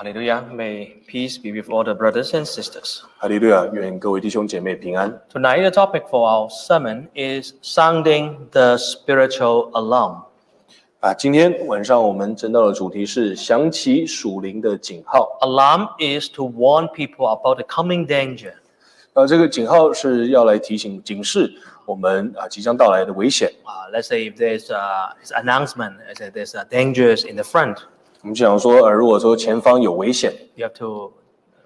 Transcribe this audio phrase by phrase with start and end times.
[0.00, 0.48] Hallelujah.
[0.50, 3.02] May peace be with all the brothers and sisters.
[3.18, 3.66] 哈利路亚！
[3.74, 5.20] 愿各位弟兄姐妹平安。
[5.30, 10.22] Tonight, the topic for our sermon is sounding the spiritual alarm.
[11.00, 15.36] 啊，今天晚上我们正道的主题是响起属灵的警号。
[15.42, 18.54] Alarm is to warn people about the coming danger.
[19.12, 21.52] 呃，这个警号是要来提醒、警示
[21.84, 23.52] 我们啊即将到来的危险。
[23.66, 27.76] Uh, let's say if there's a announcement, let's say there's a dangers in the front,
[28.22, 31.12] 我们就想说，呃，如果说前方有危险，you have to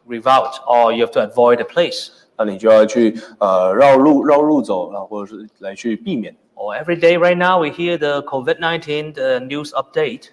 [0.08, 2.08] reroute or you have to avoid the place.
[2.36, 6.36] 那你就要去呃绕路绕路走啊，或者是来去避免。
[6.54, 10.28] Or every day right now we hear the COVID-19 the news update.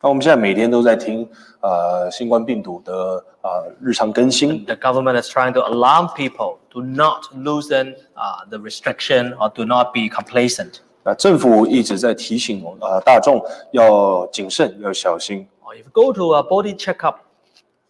[0.00, 1.28] 那我们现在每天都在听
[1.60, 9.92] 呃新冠病毒的呃日常更新，The government is trying to alarm people to not loosen uh, the restriction or do not
[9.92, 10.74] be complacent.
[11.02, 17.15] 那政府一直在提醒我呃大众要谨慎，要小心 if you go to a body checkup,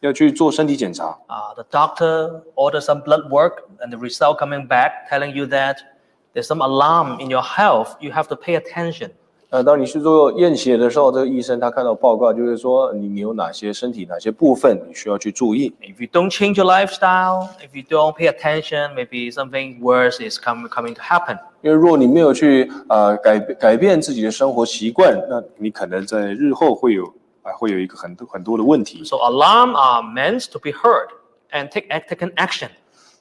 [0.02, 1.18] 要去做身体检查。
[1.27, 5.77] uh, the doctor orders some blood work and the result coming back telling you that
[6.34, 9.12] there's some alarm in your health, you have to pay attention.
[9.52, 15.74] 那当你去做验血的时候，这个医生他看到报告，就是说你你有哪些身体哪些部分你需要去注意。
[15.82, 20.40] If you don't change your lifestyle, if you don't pay attention, maybe something worse is
[20.40, 21.40] come, coming to happen.
[21.62, 27.12] 因为如果你没有去呃改改变自己的生活习惯，那你可能在日后会有
[27.45, 29.04] 啊、会有一个很多很多的问题。
[29.04, 31.10] So alarm are meant to be heard
[31.52, 32.70] and take taken action.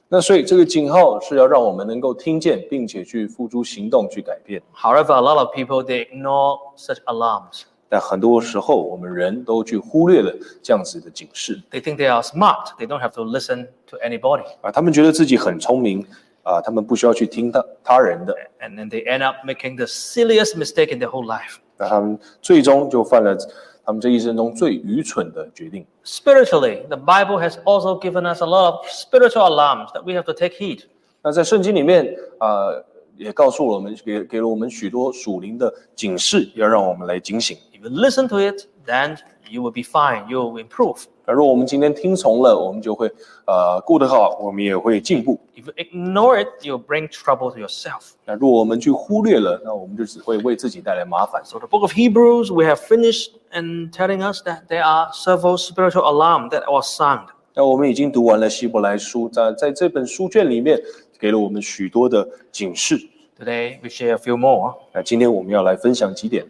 [0.08, 4.60] 那所以这个警号是要让我们能够听见，并且去付诸行动去改变。
[4.74, 7.62] However, a lot of people they ignore such alarms.
[7.88, 12.72] 但很多时候我们人都去忽略了这样子的警示 They think they are smart.
[12.78, 14.44] They don't have to listen to anybody.
[14.62, 16.04] 啊，他们觉得自己很聪明
[16.42, 21.58] 啊，他们不需要去听他他人的，And then they end up making the silliest mistake in their whole life.
[21.76, 23.36] 那他们最终就犯了
[23.85, 25.85] 他们这一生中最愚蠢的决定。
[26.03, 30.23] Spiritually, the Bible has also given us a lot of spiritual alarms that we have
[30.23, 30.83] to take heed.
[31.21, 32.71] 那在圣经里面啊、
[33.17, 37.57] 也告诉了我们，给给了我们许多属灵的警示，要让我们来警醒。
[37.73, 39.17] If you listen to it, then
[39.49, 40.29] you will be fine.
[40.29, 41.03] You will improve.
[41.25, 43.07] 而如果我们今天听从了，我们就会
[43.45, 45.39] 呃过得好，我们也会进步。
[45.55, 48.13] If you ignore it, you'll bring trouble to yourself.
[48.25, 51.43] 那如果我们去忽略了，那我们就只会为自己带来麻烦。
[51.45, 55.57] So the book of Hebrews, we have finished and telling us that there are several
[55.57, 57.27] spiritual alarms that are sound.
[57.53, 60.81] 那我们已经读完了希伯来书，在在这本书卷里面
[61.19, 62.97] 给了我们许多的警示。
[63.37, 64.75] Today we share a few more.
[64.93, 66.45] 那今天我们要来分享几点。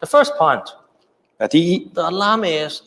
[0.00, 0.64] The first point,
[1.38, 2.82] 那第一， the alarm is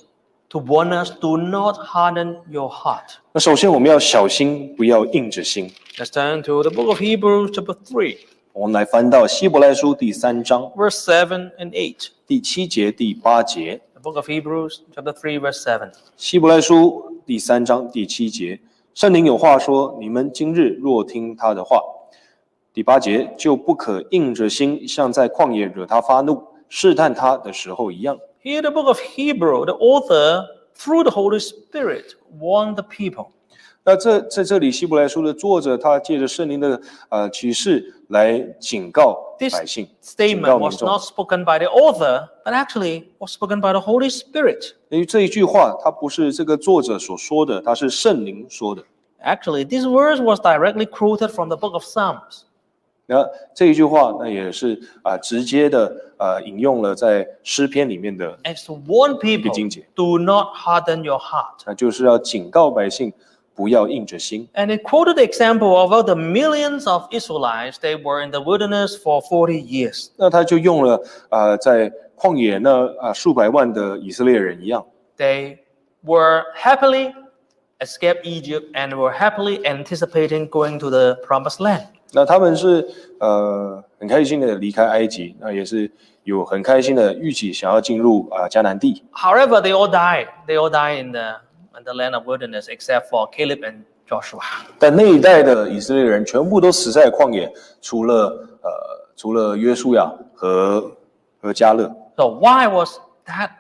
[0.53, 3.17] to warn us, do not harden your heart.
[3.33, 5.73] 那首先我们要小心，不要硬着心。
[5.97, 8.19] Let's turn to the book of Hebrews, chapter three.
[8.53, 12.09] 我们来翻到希伯来书第三章 Verse seven and eight.
[12.27, 13.81] 第七节、第八节。
[13.95, 15.91] The book of Hebrews, chapter three, verse seven.
[16.19, 18.61] 希伯来书第三章第七节，
[18.93, 21.81] 圣灵有话说：你们今日若听他的话，
[22.75, 28.19] 第八节就不可硬着心，像在旷野惹他发怒、试探他的时候一样。
[28.44, 30.46] Here, the book of Hebrew, the author,
[30.76, 33.28] through the Holy Spirit, warned the people.
[33.84, 40.90] 那这在这里，希伯来书的作者他借着圣灵的呃启示来警告 This 百姓，警告 statement 民 was 众。
[40.90, 44.74] not spoken by the author, but actually was spoken by the Holy Spirit.
[44.90, 48.84] 因为这一句话，它不是这个作者所说的，它是圣灵说的。
[49.24, 52.44] Actually, this verse was directly quoted from the book of Psalms.
[53.07, 59.87] 那这一句话，那也是啊、直接的呃引用了在诗篇里面的，As to warn people, 经节。
[59.95, 61.63] do not harden your heart.
[61.67, 63.13] 那就是要警告百姓
[63.55, 64.49] 不要硬着心。
[64.55, 68.97] And it quoted the example of all the millions of Israelites, they were in the wilderness
[68.97, 70.11] for 40 years.
[70.17, 74.87] 那他就用了啊、呃在旷野那啊、数百万的以色列人一样
[75.19, 75.59] ，They
[76.05, 77.13] were happily
[77.81, 81.89] escaped Egypt and were happily anticipating going to the promised land.
[82.13, 82.87] 那他们是
[83.19, 85.91] 呃很开心的离开埃及，那也是
[86.25, 89.03] 有很开心的预期想要进入啊、迦南地。
[89.13, 90.29] However, they all died.
[90.47, 91.41] They all died in the,
[91.77, 94.43] in the land of wilderness except for Caleb and Joshua.
[94.79, 97.51] 但那一代的以色列人全部都死在旷野，
[97.81, 98.15] 除了
[98.63, 98.71] 呃
[99.17, 100.93] 除了约书亚和
[101.41, 101.91] 和加勒。
[102.17, 103.51] So why was that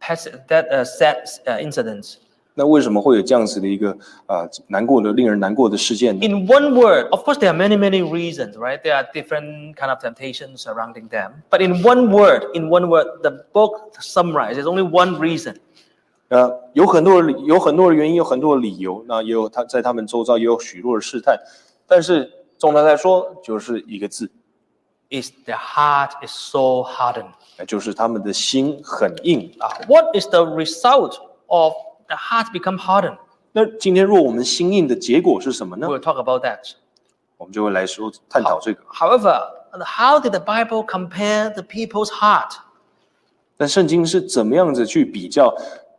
[0.00, 2.16] pass- that uh, sad uh, incident?
[2.55, 3.91] 那为什么会有这样子的一个
[4.25, 6.27] 啊、难过的、令人难过的事件呢？
[6.27, 8.81] In one word, of course, there are many, many reasons, right?
[8.83, 11.43] There are different kind of temptations surrounding them.
[11.49, 15.55] But in one word, in one word, the book summarizes there's only one reason.
[16.27, 19.03] 呃，有很多的理有很多的原因，有很多的理由。
[19.07, 21.39] 那也有他在他们周遭也有许多的试探，
[21.87, 24.29] 但是总的来说就是一个字，
[25.09, 27.31] Is their heart is so hardened.
[27.57, 29.51] 那就是他们的心很硬。
[29.59, 31.15] Uh, what is the result
[31.47, 31.73] of
[32.07, 33.17] the heart become hardened.
[33.51, 35.87] 那今天若我们心硬的结果是什么呢？
[35.87, 36.59] We'll talk about that.
[37.37, 38.83] 我们就会来说探讨这个。
[38.93, 39.41] However,
[39.85, 42.53] how did the Bible compare the people's heart?
[43.57, 45.53] 但圣经是怎么样子去比较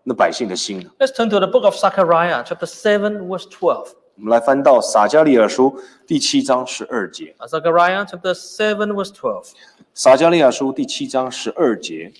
[0.04, 0.90] 那百姓的心呢？
[0.98, 3.88] Let's turn to the book of Zechariah, chapter 7, verse 12.
[4.16, 7.34] 我们来翻到撒加利亚书第七章十二节。
[7.38, 9.52] Uh, Zechariah, chapter 7, verse 12.
[9.94, 12.12] 撒加利亚书第七章十二节，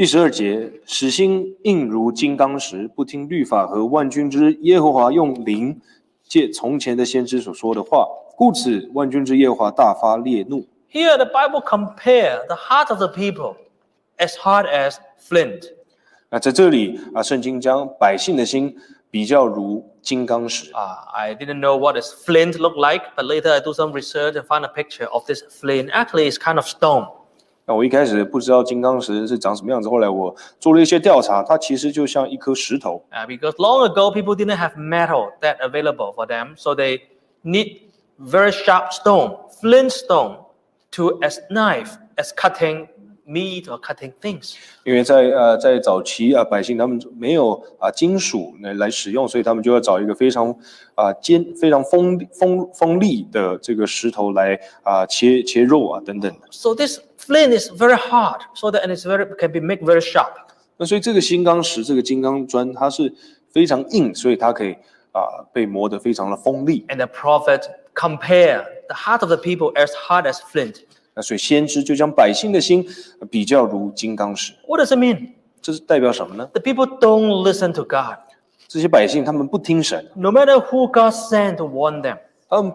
[0.00, 5.78] 第十二节，使心硬如金刚石，不听律法和万军之耶和华用灵
[6.26, 10.66] 借从前的先知所说的话，故此万军之耶和华大发烈怒。
[10.90, 13.56] Here, the Bible compare the heart of the people
[14.16, 15.64] as hard as flint.
[16.30, 18.74] 那在这里啊，圣经将百姓的心
[19.10, 20.72] 比较如金刚石。
[20.72, 24.46] Uh, I didn't know what does flint look like, but later I do some research and
[24.46, 25.90] find a picture of this flint.
[25.90, 27.06] Actually, it's kind of stone.
[27.70, 33.00] 那我一开始不知道金刚石是长什么样子，后来我做了一些调查，它其实就像一颗石头。
[33.12, 37.02] Uh, because long ago, people didn't have metal that available for them, so they
[37.44, 37.82] need
[38.18, 40.38] very sharp stone, flint stone,
[40.90, 42.88] to as knife as cutting
[43.30, 44.54] meat or cutting things.
[44.84, 50.54] 因为在呃在早期啊，百姓他们没有啊金属来来使用，所以他们就要找一个非常
[50.94, 56.48] 啊尖、非常锋锋锋利的这个石头来啊切切肉啊等等的。
[56.50, 60.32] So this flint is very hard, so that and it's very can be made very sharp.
[60.76, 63.14] 那所以这个金刚石、这个金刚砖，它是
[63.52, 64.72] 非常硬，所以它可以
[65.12, 66.86] 啊被磨得非常的锋利。
[66.88, 70.76] And the prophet compare the heart of the people as hard as flint.
[71.20, 72.82] 那所以先知就将百姓的心
[73.30, 75.32] 比较如金刚石，What does it mean?
[75.60, 78.16] 这是代表什么呢？The people don't listen to God.
[78.66, 82.16] 这些百姓他们不听神，No matter who God sent to warn them,
[82.48, 82.72] 他们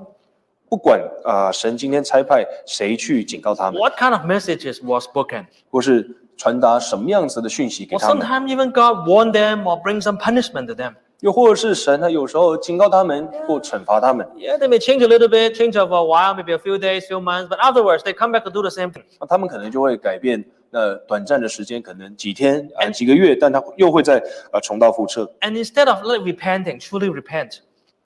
[0.70, 5.48] 不管啊、神今天差派谁去警告他们，what kind of messages was spoken?
[5.72, 6.08] 或是
[6.38, 8.28] 传达什么样子的讯息给 Or 他们。
[8.28, 10.94] sometimes even God warn them or bring some punishment to them.
[11.22, 17.08] 又或者是神他有时候警告他们或惩罚他们，Yeah, they may change a little bit, change for a while, maybe a few days,
[17.08, 19.04] few months, but afterwards they come back to do the same thing.
[19.20, 20.44] 那他们可能就会改变。
[20.72, 24.22] 那短暂的时间，可能几天啊、几个月，但他又会再
[24.52, 25.32] 啊重蹈覆辙。
[25.40, 27.60] And instead of like repenting, truly repent,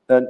[0.05, 0.23] 但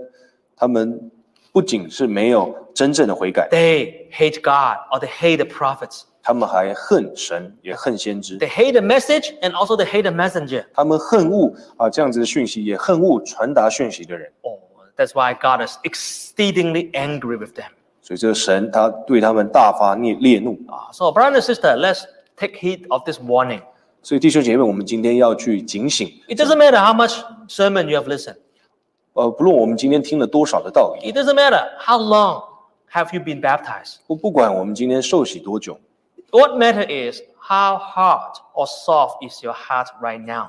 [0.55, 1.11] 他们
[1.51, 6.03] 不仅是没有真正的悔改，they hate God or they hate the prophets.
[6.28, 8.38] 他们还恨神，也恨先知。
[8.38, 10.64] They hate the message and also they hate the messenger.
[10.72, 14.32] 他们恨恶啊这样子的讯息，也恨恶传达讯息的人。
[14.42, 14.58] Oh,
[14.96, 17.70] that's why God is exceedingly angry with them.
[18.00, 20.58] 所以这个神他对他们大发烈烈怒。
[20.68, 22.04] Ah, so, brother and sister, let's
[22.36, 23.60] take heed of this warning.
[24.02, 26.08] 所以弟兄姐妹，我们今天要去警醒。
[26.28, 27.18] It doesn't matter how much
[27.48, 28.36] sermon you have listened.
[29.14, 32.44] 呃，不论我们今天听了多少的道理， It doesn't matter how long
[32.92, 33.96] have you been baptized.
[34.06, 35.78] 不不管我们今天受洗多久，
[36.30, 40.48] What matter is how hard or soft is your heart right now.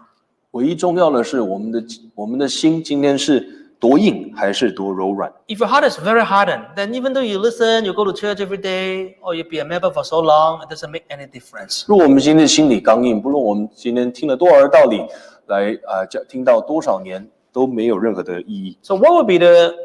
[0.51, 1.83] 唯一重要的是我们的
[2.15, 5.31] 我们的心今天是多硬还是多柔软。
[5.47, 8.37] If your heart is very hardened, then even though you listen, you go to church
[8.37, 11.83] every day, or you be a member for so long, it doesn't make any difference.
[11.85, 15.05] 如果我们今天心里刚硬，不论我们今天听了多少的道理，
[15.47, 18.77] 来啊讲、听到多少年都没有任何的意义。
[18.81, 19.75] So, what would be the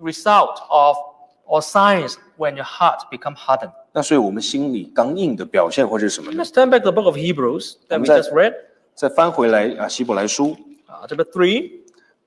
[0.00, 0.96] result of
[1.44, 3.72] or signs when your heart become hardened?
[3.99, 8.53] 那所以我们心里刚硬的表现会是什么呢？Let's turn back the book of Hebrews that we just read,
[8.95, 10.55] 再翻回来啊，希伯来书
[10.87, 11.69] uh, chapter 3,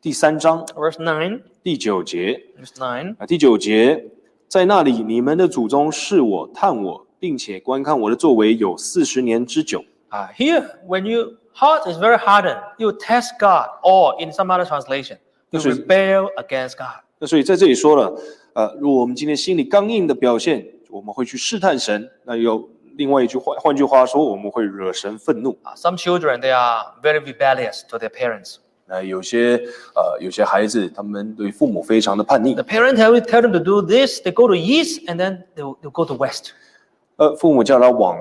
[0.03, 1.41] 第三章 verse 9.
[1.63, 3.17] 第九节 Verse 9.
[3.19, 4.05] 啊，第九节，
[4.49, 9.83] 在那里你们的祖宗视我、探我，并且观看我的作为有四十年之久。
[10.11, 15.17] Uh, here, when your heart is very hardened, you test God, or in some other translation,
[15.49, 17.01] you This is- rebel against God.
[17.19, 18.15] 那所以在这里说了，
[18.53, 22.07] 呃，如果我们今天心里刚硬的表现，我们会去试探神。
[22.23, 22.69] 那有
[22.99, 25.57] 另外一句话，换句话说，我们会惹神愤怒。
[25.65, 28.57] Uh, some children, they are very rebellious to their parents.
[28.85, 29.57] 那有些
[29.95, 35.91] 呃，有些孩子他们对父母非常的叛逆 The，parent tell, tell them to do this, they go to east, and then they'll, they'll
[35.91, 36.51] go to west.
[37.17, 38.19] 呃，父母叫他往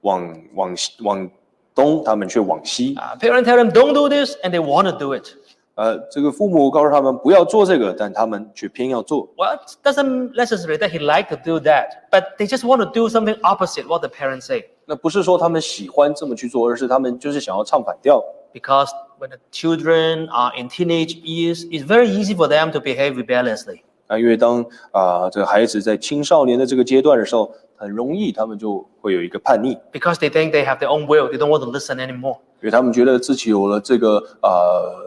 [0.00, 1.30] 往往西往
[1.72, 2.96] 东，他们却往西。
[2.96, 5.36] Uh, parent tell them don't do this, and they want to do it.
[5.77, 9.27] 呃，这个父母告诉他们不要做这个，但他们却偏要做。
[9.35, 12.91] Well, it doesn't necessarily that he like to do that, but they just want to
[12.91, 14.65] do something opposite what the parents say.
[14.85, 18.23] 那不是说他们喜欢这么去做，而是他们就是想要唱反调。
[18.53, 23.15] Because when the children are in teenage years, it's very easy for them to behave
[23.15, 23.79] rebelliously.
[24.05, 32.37] 啊，因为当啊、这个孩子在青少年的这个阶段的时候，很容易他们就会有一个叛逆， Because they think they have their own will, they don't want to listen anymore.
[32.61, 35.06] 因为他们觉得自己有了这个呃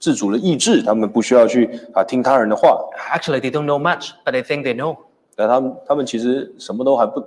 [0.00, 2.76] 自主的意志，他们不需要去啊听他人的话。
[3.12, 4.96] Actually, they don't know much, but they think they know.
[5.36, 7.22] 但他们他们其实什么都还不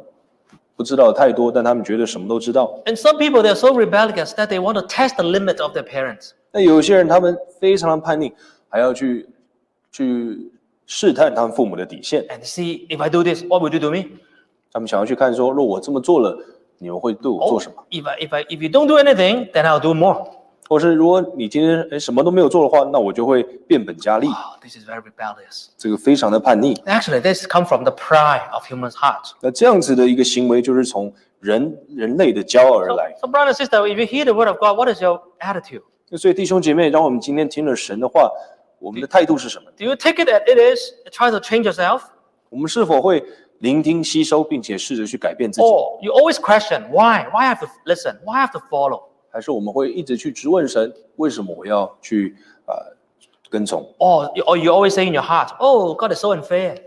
[0.76, 2.80] 不知道太多，但他们觉得什么都知道。
[2.86, 5.84] And some people, they are so rebellious that they want to test the limit of their
[5.84, 6.32] parents.
[6.52, 8.34] 那有些人他们非常的叛逆，
[8.70, 9.30] 还要去
[9.92, 10.52] 去
[10.88, 14.06] 试探他们父母的底线，and see if I do this, what will you do me?
[14.72, 16.36] 他们想要去看说，若我这么做了，
[16.80, 20.26] 你们会对我做 Oh, 什么？if I, if I, if you don't do anything, then I'll do more.
[20.70, 24.28] 或是如果你今天诶什么都没有做的话，那我就会变本加厉。
[24.28, 25.68] Oh, this is very rebellious.
[25.78, 26.74] 这个非常的叛逆。
[26.86, 29.32] Actually, this comes from the pride of human's heart.
[29.42, 33.14] 那这样子的一个行为，就是从人人类的骄傲而来。
[33.20, 35.84] so brother and sister, if you hear the word of God, what is your attitude?
[36.10, 38.32] 那所以弟兄姐妹，让我们今天听了神的话，
[38.80, 40.80] 我们的态度是什么？Do you take it as it is,
[41.12, 42.02] try to change yourself?
[42.50, 43.24] 我们是否会
[43.60, 47.26] 聆听、吸收，并且试着去改变自己？Or you always question, why?
[47.32, 48.18] Why I have to listen?
[48.24, 49.06] Why I have to follow?
[49.34, 52.36] 还是我们会一直去质问神，为什么我要去
[52.68, 52.76] 呃
[53.50, 56.78] 跟从？Or you, or you always say in your heart, oh, God is so unfair.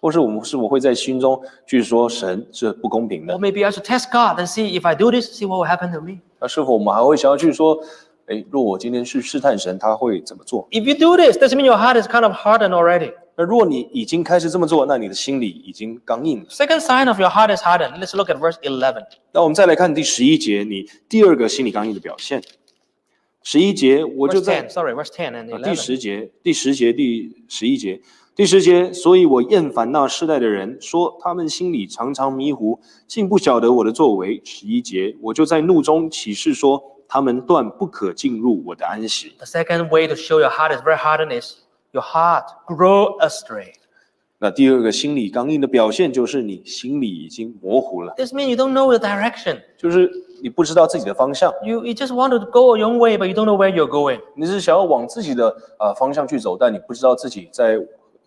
[0.00, 5.68] 或是我们是否会在心中去说神是不公平的 Or，maybe I should test God and see if I do this, see what will
[5.68, 6.20] happen to me.
[6.38, 7.76] 那是否我们还会想要去说，
[8.26, 13.12] 诶，若我今天去试探神，他会怎么做？If you do this, doesn't mean your heart is kind of hardened already.
[13.40, 16.44] 那如果你已经开始这么做，那你的心里已经刚硬了。
[16.50, 17.98] Second sign of your heart is hardened.
[17.98, 19.06] Let's look at verse eleven.
[19.32, 22.42] 那我们再来看第十一节，你第二个心理刚硬的表现。
[23.42, 25.74] 十一节，我就在 10, sorry, verse 10 and 啊第 11.
[25.74, 28.02] 十节，第十节，第十一节，
[28.36, 34.42] 第十节，所以我厌烦那世代的人，说他们心里常常迷糊，竟不晓得我的作为。
[34.44, 39.32] 十一节，我就在怒中起誓说，他们断不可进入我的安息。
[39.38, 41.54] The second way to show your heart is very hardened is
[41.91, 43.73] your heart grow astray.
[44.37, 49.61] 那第二个心理刚硬的表现，就是你心里已经模糊了， This means you don't know the direction.
[49.77, 50.11] 就是
[50.43, 53.87] 你不知道自己的方向， You, you just want to go your own way, but you don't know where you're
[53.87, 54.19] going.
[54.35, 57.79] 你是想要往自己的呃方向去走，但你不知道自己在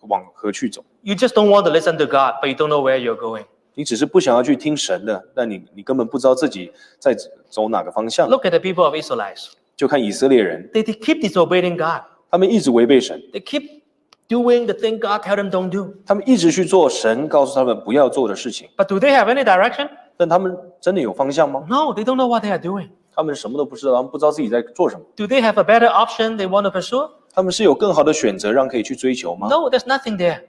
[0.07, 0.83] 往何去走。
[1.03, 3.45] You just don't want to listen to God, but you don't know where you're going.
[3.75, 7.15] 你只是不想要去听神的，但你你根本不知道自己在
[7.47, 8.27] 走哪个方向。
[8.27, 9.51] Look at the people of Israelites.
[9.77, 12.01] 就看以色列人， They, they keep disobeying God.
[12.33, 13.81] 他们一直违背神， They keep
[14.27, 15.93] doing the thing God tell them don't do.
[16.05, 19.89] 他们一直去做神告诉他们不要做的事情， But do they have any direction?
[20.17, 21.65] 但他们真的有方向吗？
[21.69, 22.89] No, they don't know what they are doing.
[23.15, 25.01] 他们什么都不知道，他们不知道自己在做什么。
[25.15, 27.09] Do they have a better option they want to pursue?
[27.33, 29.47] 他们是有更好的选择让可以去追求吗？
[29.49, 30.41] No, there's nothing there.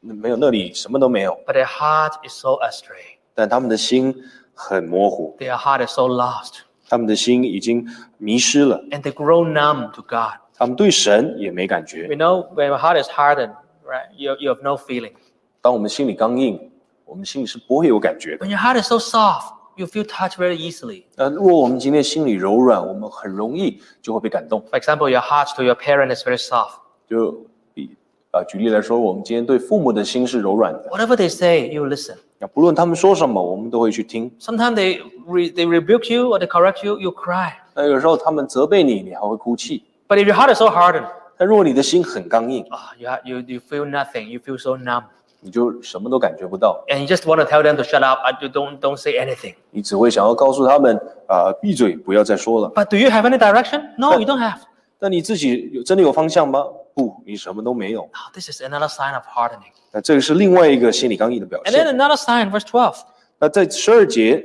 [0.00, 1.32] 没有，那里什么都没有。
[1.46, 3.18] But their heart is so astray.
[3.34, 4.14] 但他们的心
[4.52, 6.60] 很模糊， Their heart is so lost.
[6.88, 7.86] 他们的心已经
[8.18, 10.34] 迷失了， And they grow numb to God.
[10.58, 14.06] 他们对神也没感觉 We。know when your heart is hardened, right?
[14.16, 15.12] You, you have no feeling.
[15.60, 16.70] 当我们心里刚硬，
[17.04, 18.46] 我们心里是不会有感觉的。
[18.46, 21.04] When your heart is so soft, you feel touched very easily.
[21.16, 24.62] 那如果我们今天心里柔软，我们很容易就会被感动。
[24.70, 26.74] For example, your heart to your parent is very soft.
[27.08, 27.96] 就比
[28.30, 32.16] 啊、举例来说，我们今天对父母的心是柔软的， Whatever they say, you listen.
[32.38, 34.28] 那不论他们说什么，我们都会去听。
[34.40, 37.52] Sometimes they, re, they rebuke you or they correct you, you cry.
[37.74, 39.84] 那有时候他们责备你，你还会哭泣。
[40.08, 44.24] But if your heart is so hardened, 但如果你的心很刚硬， ah, you, ha- you, you feel nothing.
[44.28, 45.04] You feel so numb.
[45.40, 48.20] 你就什么都感觉不到， And you just want to tell them to shut up.
[48.24, 49.54] uh, you Don't, don't say anything.
[49.70, 50.96] 你只会想要告诉他们
[51.26, 52.70] 啊、闭嘴，不要再说了。
[52.74, 53.90] But do you have any direction?
[53.98, 54.60] No, you don't have.
[54.98, 56.64] 但你自己有真的有方向吗？
[56.94, 58.08] 不，你什么都没有。
[58.12, 59.72] Ah, this is another sign of hardening.
[59.92, 61.94] 那这个是另外一个心理刚硬的表 And then 现。
[61.98, 62.96] another sign, verse 12.
[63.38, 64.42] 那在十二节，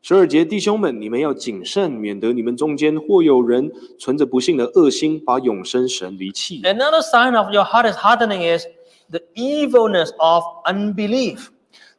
[0.00, 6.62] 十二节，弟兄们，你们要谨慎，免得你们中间或有人存着不幸的恶心，把永生神离弃。
[6.62, 8.64] Another sign of your heart is hardening is
[9.10, 11.48] the evilness of unbelief.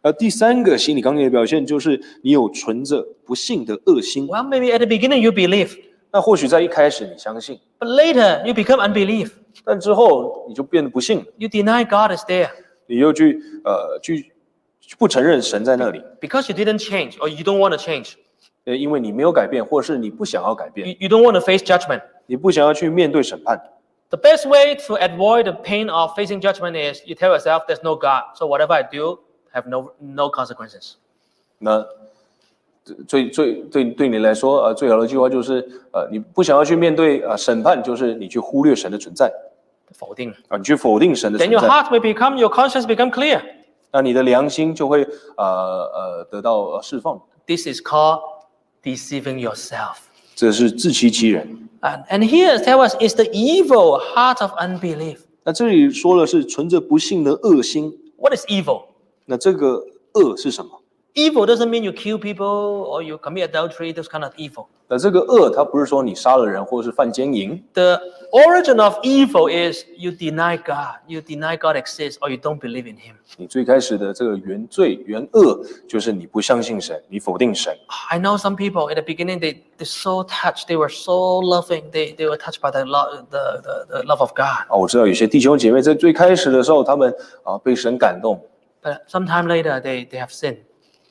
[0.01, 4.27] 而第三个心理刚硬的表现就是你有存着不幸的恶心。
[4.27, 5.77] Well, maybe at the beginning you believe,
[6.11, 9.31] 那或许在一开始你相信，but later you become unbelief.
[9.65, 12.49] 但之后你就变得不信了，You deny God is there
[12.87, 14.31] 你又去呃去去
[14.98, 18.14] 不承认神在那里， because you didn't change or you don't want to change.
[18.64, 22.02] 呃，因为你没有改变，或是你不想要改变， You, you don't want to face judgment.
[22.26, 23.60] 你不想要去面对审判。
[24.10, 27.82] The best way to avoid the pain of facing judgment is you tell yourself there's
[27.82, 29.18] no God, so whatever I do
[29.52, 30.94] have no no consequences.
[31.58, 31.84] 那
[33.06, 39.32] 最最对对你来说，呃，最好的计划就是，呃，你不想要去面对呃审判，就是你去忽略神的存在
[39.92, 40.30] 否定。
[40.48, 43.42] 啊，你去否定神的 Then 存 your 在， heart may become, your conscience become clear.
[43.91, 45.03] 那你的良心就会
[45.38, 47.19] 呃呃得到呃释放。
[47.48, 48.22] This is called
[48.84, 49.96] deceiving yourself.
[50.36, 51.67] 这是自欺欺人。
[51.81, 55.19] And, and here tell us is the evil heart of unbelief.
[55.43, 58.84] 那这里说了是存着不幸的恶心，What is evil?
[59.25, 60.78] 那这个恶是什么？
[61.18, 64.66] Evil doesn't mean you kill people or you commit adultery, this kind of evil.
[64.88, 68.00] 那这个恶，它不是说你杀了人或者是犯奸淫， The
[68.32, 72.90] origin of evil is you deny God, you deny God exists, or you don't believe
[72.90, 73.14] in Him.
[73.36, 77.72] 你最开始的这个原罪原恶，就是你不相信神，你否定神。
[78.10, 81.90] I know some people at the beginning they they're so touched, they were so loving,
[81.92, 84.66] they, they were touched by the love the, the, the love of God.
[84.68, 88.44] 啊，我知道有些弟兄姐妹在最开始的时候，他们啊被神感动，
[88.82, 90.58] But sometime later they, they have sinned.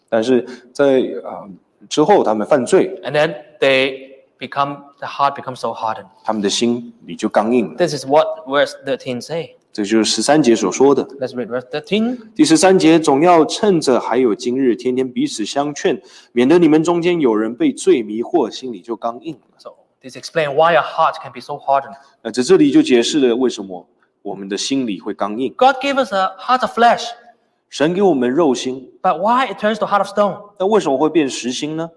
[0.09, 1.49] 但是在啊
[1.89, 6.07] 之后他们犯罪，And then they become the heart becomes so hardened.
[6.25, 7.77] 他们的心里就刚硬了。
[7.77, 9.57] This is what verse thirteen say.
[9.71, 11.05] 这就是十三节所说的。
[11.21, 12.19] Let's read verse thirteen.
[12.35, 16.01] 第十三节，总要趁着还有今日，天天彼此相劝，
[16.33, 19.41] 免得你们中间有人被罪迷惑，心里就刚硬了。
[19.59, 21.95] So this explains why our heart can be so hardened.
[22.23, 23.87] 那在这里就解释了为什么
[24.23, 25.55] 我们的心里会刚硬。
[25.57, 27.05] God gave us a heart of flesh,
[27.70, 30.52] 神给我们肉心， but why it turns to heart of stone?
[30.60, 31.90] 那为什么会变实心呢？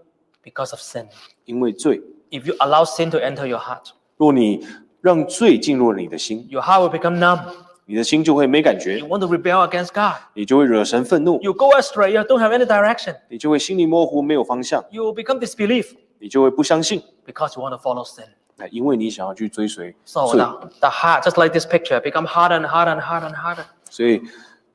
[0.43, 1.07] Because of sin.
[1.45, 2.01] 因为罪。
[2.31, 4.67] If you allow sin to enter your heart, 若你
[5.01, 7.41] 让罪进入了你的心， your heart will become numb.
[7.89, 10.17] 你的心就会没感 You 觉， want to rebel against God.
[10.35, 12.11] 你就会惹神愤怒， You go astray.
[12.11, 13.15] You don't have any direction.
[13.29, 17.03] 你就会心里模糊，没有方向， You will become disbelief 你就会不相信。
[17.25, 18.25] because you want to follow sin.
[18.57, 23.01] 那因为你想要去追随 So 罪， the, the heart, just like this picture, become harder and harder and
[23.01, 23.65] harder and harder.
[23.89, 24.21] 所以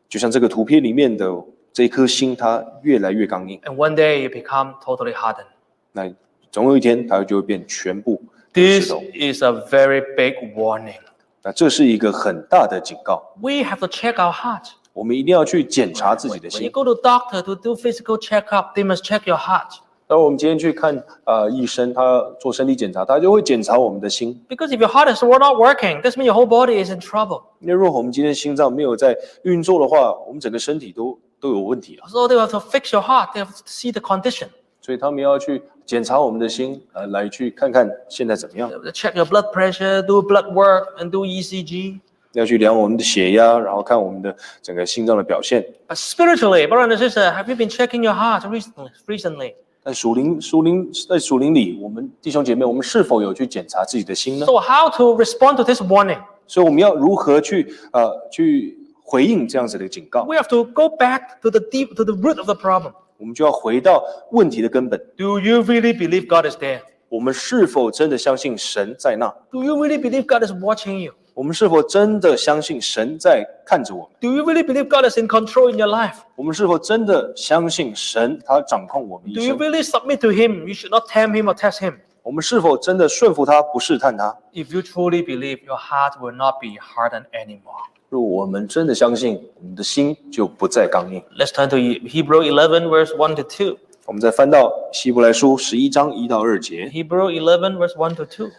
[0.08, 1.26] 就像这个图片里面的
[1.72, 3.60] 这一颗心，它越来越刚硬。
[3.62, 5.46] And one day you become totally hardened.
[5.92, 6.12] 那
[6.50, 8.22] 总有一天，它就会变全部
[8.54, 9.02] 石 This 头。
[9.14, 10.94] is a very big warning.
[11.42, 14.70] 那这是一个很大的警告，We have to check our heart.
[14.92, 16.70] 我们一定要去检查自己的 When you 心。
[16.72, 19.78] go to doctor to do physical checkup, they must check your heart.
[20.08, 24.40] 那我们今天去看呃医生，他做身体检查，他就会检查我们的心。
[24.48, 27.42] Because if your heart is not working, this means your whole body is in trouble.
[27.60, 32.04] 因为如果我们今天心脏没有在运作的话，我们整个身体都都有问题了。
[32.08, 33.34] So they have to fix your heart.
[33.34, 34.48] They have to see the condition.
[34.80, 41.98] 所以他们要去检查我们的心，呃，来去看看现在怎么样 check your blood pressure, do blood work, and do ECG.
[42.34, 45.66] 要去量我们的血压，然后看我们的整个心脏的表现。
[45.88, 48.90] But spiritually, brother and sister, have you been checking your heart recently?
[49.06, 49.54] recently?
[49.86, 56.18] 在属灵属灵在属灵里，我们弟兄姐妹，我们是否有去检查自己的心呢？So how to respond to this warning?
[56.48, 62.94] 所以我们要如何去呃去回应这样子的警告？We have to go back to the deep, to the root of the problem.
[63.16, 65.00] 我们就要回到问题的根本。
[65.16, 66.80] Do you really believe God is there?
[67.08, 71.12] 我们是否真的相信神在那？Do you really believe God is watching you?
[71.35, 74.09] 我们是否真的相信神在看着我们？
[74.19, 76.15] Do you really believe God is in control in your life?
[76.35, 79.57] 我们是否真的相信神他掌控我们一 Do you 生？
[79.57, 80.67] really submit to Him?
[80.67, 81.95] You should not tempt Him or test Him.
[82.23, 84.37] 我们是否真的顺服他，不试探他？
[84.53, 87.87] If you truly believe, your heart will not be hardened anymore.
[88.09, 91.23] 若我们真的相信，我们的心就不再刚硬。
[91.39, 93.77] Let's turn to Hebrew 11, verse 1 to 2.
[94.05, 96.89] 我们再翻到希伯来书十一章一到二节。
[96.93, 98.51] Hebrew 11, verse 1 to 2.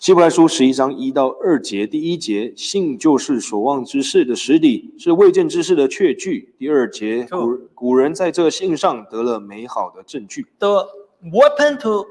[0.00, 6.54] 希伯来书十一章一到二节，第一节，信就是所望之事的实底，是未见之事的确据。
[6.58, 10.46] 第二节，古古人在这信上得了美好的证据。
[10.58, 10.88] The
[11.24, 12.06] weapon to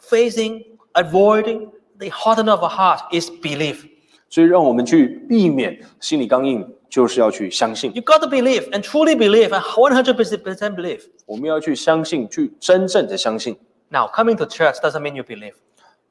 [0.00, 0.64] facing,
[0.94, 3.84] avoiding the hardening of a heart is belief.
[4.30, 7.92] 所以，让我们去避免心理刚硬，就是要去相信。
[7.94, 11.02] You got to believe and truly believe and one hundred percent believe.
[11.26, 13.58] 我们要去相信，去真正的相信。
[13.90, 15.52] Now, coming to church doesn't mean you believe.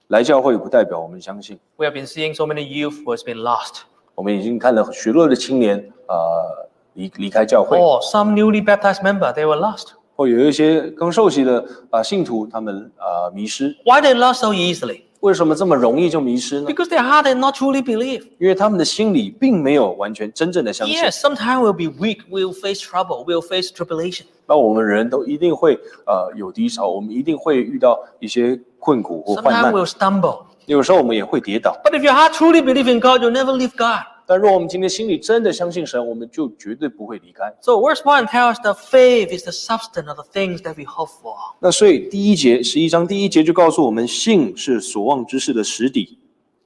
[0.07, 1.59] 来教会不代表我们相信。
[1.75, 3.81] We have been seeing so many youth who has been lost.
[4.15, 9.89] 我们已经看了许多的青年，呃，离离开教会，Or some newly baptized member, they were lost.
[10.15, 13.75] 或有一些刚受洗的啊、呃信徒，他们啊、呃迷失。
[13.85, 15.01] Why they lost so easily?
[15.19, 18.23] 为什么这么容易就迷失呢？Because their heart did not truly believe.
[18.37, 20.95] 因为他们的心里并没有完全真正的相信。
[20.95, 24.23] Yes, sometimes we'll be weak, we'll face trouble, we'll face tribulation.
[24.47, 30.42] 那我们人都一定会呃有低潮，我们一定会遇到一些困苦或患 Sometimes 难， we'll stumble.
[30.66, 31.76] 有时候我们也会跌倒。
[31.84, 34.06] But if your heart truly believes in God, you'll never leave God.
[34.24, 37.52] 但若我们今天心里真的相信神，我们就绝对不会离开。
[37.60, 40.84] So verse 1 tells us that faith is the substance of the things that we
[40.84, 41.34] hope for.
[41.58, 46.18] 那所以第一节十一章第一节就告诉我们，信是所望之事的实底。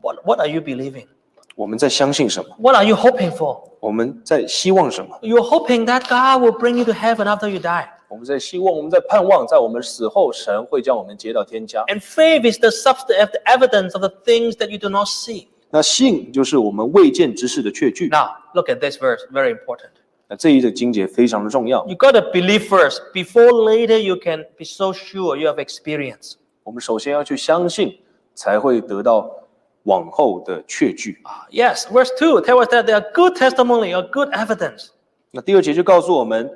[0.03, 1.07] What, what are you believing?
[1.57, 2.55] 我们在相信什么？
[2.59, 3.63] What are you hoping for?
[3.81, 5.19] 我们在希望什么？
[5.23, 7.87] You're hoping that God will bring you to heaven after you die.
[8.11, 11.85] 我们在希望，我们在盼望，在我们死后，神会将我们接到天家。
[11.89, 15.09] And faith is the substance of the evidence of the things that you do not
[15.09, 15.49] see.
[15.71, 18.09] 那信就是我们未见之事的确据。
[18.09, 19.91] Now, look at this verse, very important.
[20.29, 21.85] 那这一个经节非常的重要。
[21.87, 26.35] You got to believe first before later you can be so sure you have experience.
[26.63, 27.99] 我们首先要去相信，
[28.35, 29.31] 才会得到
[29.85, 31.19] 往后的确据。
[31.51, 34.89] Yes, verse 2 tells us that there are good testimony or good evidence.
[35.31, 36.51] 那第二节就告诉我们，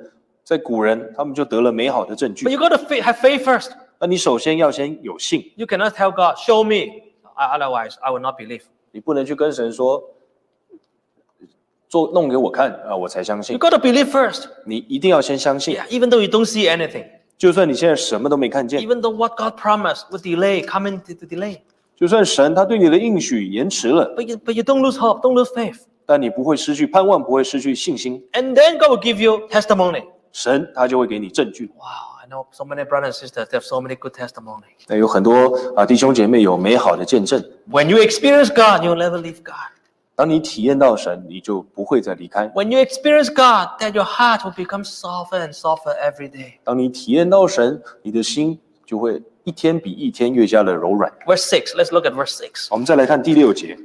[0.45, 2.49] 在古人他们就得了美好的证 But 据。
[2.51, 3.71] you got to fa- have faith first.
[3.99, 7.03] 那你首先要先有信， You cannot tell God, show me.
[7.35, 8.61] I- Otherwise, I will not believe.
[8.91, 10.03] 你不能去跟神说，
[11.87, 13.59] 做弄给我看啊，我才相 You 信。
[13.59, 14.45] got to believe first.
[14.65, 17.05] 你一定要先相信， Yeah, even though you don't see anything,
[17.37, 21.59] 就算你现在什么都没看见， even though what God promised will delay, come into the delay.
[21.95, 25.81] 就算神他对你的应许延迟了， But you, but you don't lose hope, don't lose faith.
[26.05, 30.03] 但你不会失去盼望，不会失去信心， And then God will give you testimony.
[30.36, 31.70] 神他就会给你证据。
[31.78, 34.64] Wow, I know so many brothers and sisters, have so many good testimony.
[34.86, 37.42] 那有很多啊弟兄姐妹有美好的见证。
[37.70, 39.72] When you experience God, you'll never leave God.
[40.14, 42.48] 当你体验到神，你就不会再离开。
[42.50, 46.58] When you experience God, that your heart will become softer and softer every day.
[46.64, 51.10] 当你体验到神，你的心就会一天比一天越加的柔软。
[51.26, 52.66] Verse six, let's look at verse six.
[52.70, 53.78] 我们再来看第六节。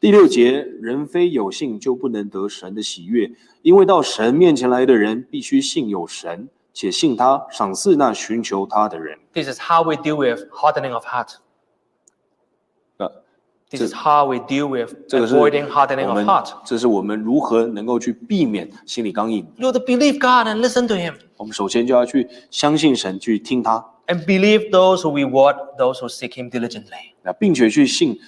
[0.00, 3.28] 第六节，人非有信就不能得神的喜悦，
[3.62, 9.18] 因为到神面前来的人必须信有神，且信他，赏赐那寻求他的人。
[9.32, 11.34] This is how we deal with hardening of heart.
[12.96, 13.10] 那
[13.70, 16.52] This is how we deal with 这个是 avoiding hardening 我 of 们 heart.
[16.64, 19.44] 这是我们如何能够去避免心理刚硬。
[19.56, 21.16] You have to believe God and listen to Him.
[21.36, 27.14] 我们首先就要去相信神，去听他，And believe those who reward those who seek Him diligently.
[27.22, 28.20] 那并且去信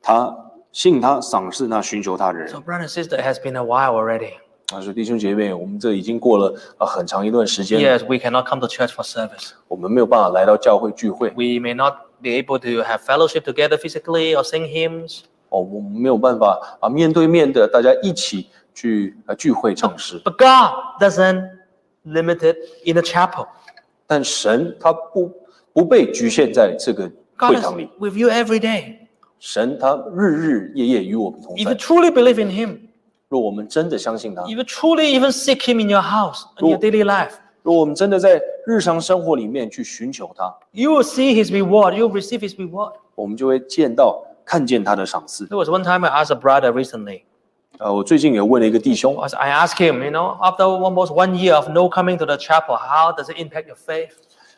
[0.00, 0.34] 他，
[0.73, 4.33] 信他，赏赐那寻求他的人 So,。brother and sister, it has been a while already.
[4.71, 9.51] 啊，说弟兄姐妹，我们这已经过了啊很长一段时间了， Yes, we cannot come to church for service.
[9.67, 15.21] 我们没有办法来到教会聚会， We may not be able to have fellowship together physically or sing hymns.
[15.49, 21.49] 哦，我们没有办法啊面对面的大家一起去啊聚会唱诗， But God doesn't
[22.05, 23.47] limit it in a chapel.
[24.05, 25.31] 但神他不
[25.73, 28.97] 不被局限在这个 God 会 is 堂里， with you every day.
[29.43, 31.75] 神他日日夜夜与我们同 If you 在。
[31.75, 32.79] truly believe in Him,
[33.29, 36.81] 若我们真的相信他， if you truly even seek Him in your house, in your Cool.
[36.91, 41.95] daily life, 若我们真的在日常生活里面去寻求他， you will see His reward.
[41.95, 42.93] You will receive His reward.
[43.15, 45.45] 我们就会见到看见他的赏赐。
[45.47, 47.21] There was one time I asked a brother recently.
[47.77, 52.17] 呃，我最近有问了一个弟兄， I was- I asked him, you know, after almost one year of no coming
[52.17, 54.09] to the chapel, how does it impact your faith?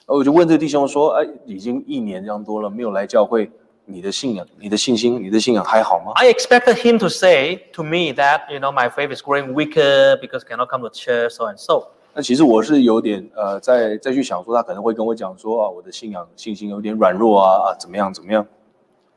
[0.08, 3.52] 呃我就问这个弟兄说：“哎，已经一年这样多了，没有来教会，
[3.86, 9.54] 你的信仰、你的信心、你的信仰还好吗 I expected him to say to me that, you know, my faith is growing
[9.54, 18.46] weaker because cannot come to church, so and so.？” 那其实我是有点呃，再再去想说，他可能会跟我讲说啊，我的信仰信心有点软弱啊啊，怎么样怎么样。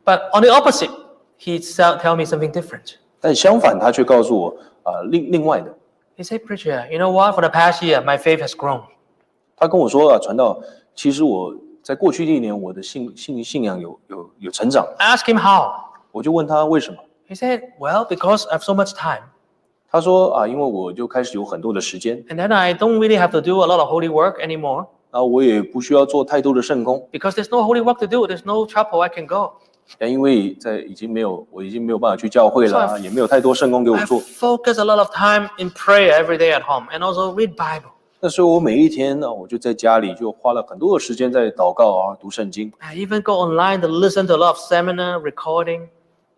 [0.04, 0.90] But on the opposite,
[1.38, 2.94] he tell tell me something different.
[3.20, 5.74] 但相反，他却告诉我啊，另另外的，
[6.16, 7.34] He said, Preacher, you know what?
[7.34, 8.82] For the past year, my faith has grown.
[9.56, 10.60] 他跟我说啊，传道，
[10.94, 11.52] 其实我
[11.88, 14.86] 在过去一年，我的信信信仰有有有成长。
[14.98, 15.70] I asked him how.
[16.10, 16.98] 我就问他为什么，
[17.28, 19.24] He said, Well, because I have so much time.
[19.90, 24.86] 他说啊，因为我就开始有很多的时间， And then I don't really have to do a lot of holy work anymore
[25.10, 28.26] 然后我也不需要做太多的圣功， because there's no holy work to do.
[28.26, 29.52] There's no chapel I can go.
[29.98, 34.20] 但因为在已经没有我已经没有办法去教会了啊， So I- 也没有太多圣功给我 I 做。
[34.20, 37.90] focus a lot of time in prayer every day at home and also read Bible.
[38.21, 42.69] 那所以我每一天呢，我就在家里就花了很多的时间在祷告啊，读圣经。
[42.79, 45.87] I even go online to listen to a lot of seminar recording.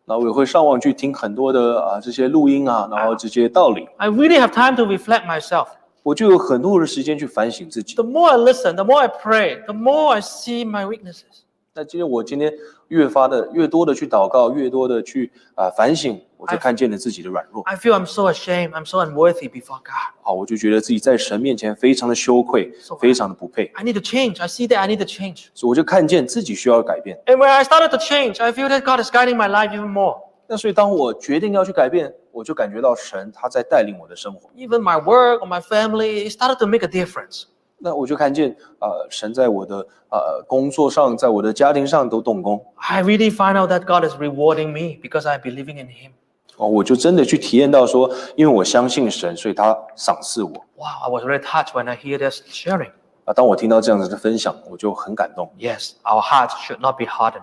[0.06, 5.70] 那我也会上网去听很多的啊这些录音啊，然后这些道理，I really have time to reflect myself.
[6.04, 7.96] 我就有很多的时间去反省自己。
[7.96, 11.46] The more I listen, the more I pray, the more I see my weaknesses.
[11.74, 12.54] 那今天我今天
[12.89, 17.62] 越发的越多的去祷告，越多的去啊反省，我就哎看见了自己的软弱。
[17.65, 18.71] I feel I'm so ashamed.
[18.71, 20.15] I'm so unworthy before God.
[20.23, 24.41] 好，我就觉得自己在神面前非常的羞愧 So，非常的不配， I need to change.
[24.41, 25.47] I see that I need to change.
[25.55, 27.19] 所以我就看见自己需要改变。
[27.27, 29.89] And when I started to change, I feel that God is guiding my life even
[29.89, 30.19] more.
[30.49, 34.49] 那所以当我决定要去改变，我就感觉到神他在带领我的生活。
[34.57, 37.45] Even my work or my family, it started to make a difference.
[37.79, 42.65] 那我就看见呃神在我的呃工作上，在我的家庭上都动工。
[42.77, 46.12] I really find out that God is rewarding me because I'm believing in Him.
[46.61, 50.51] 哦，我就真的去体验到说，因为我相信神，所以他赏赐我。
[50.77, 52.93] Wow, I was very touched when I hear this sharing.
[53.25, 55.53] 啊，当我听到这样子的分享，我就很感动。
[55.59, 57.43] Yes, our hearts should not be hardened.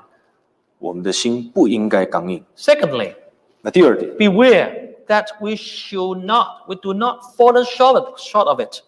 [0.80, 2.43] 我们的心不应该刚硬。
[2.58, 3.13] Secondly,
[3.62, 8.82] 那第二点， beware that we should not, we do not fall short of, short of it.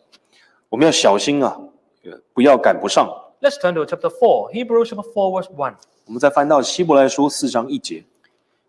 [0.70, 1.58] 我们要小心啊，
[2.04, 3.08] 呃不要赶不上。
[3.42, 5.74] Let's turn to chapter 4, Hebrews chapter 4, verse 1.
[6.08, 8.04] 我们再翻到希伯来书四章一节，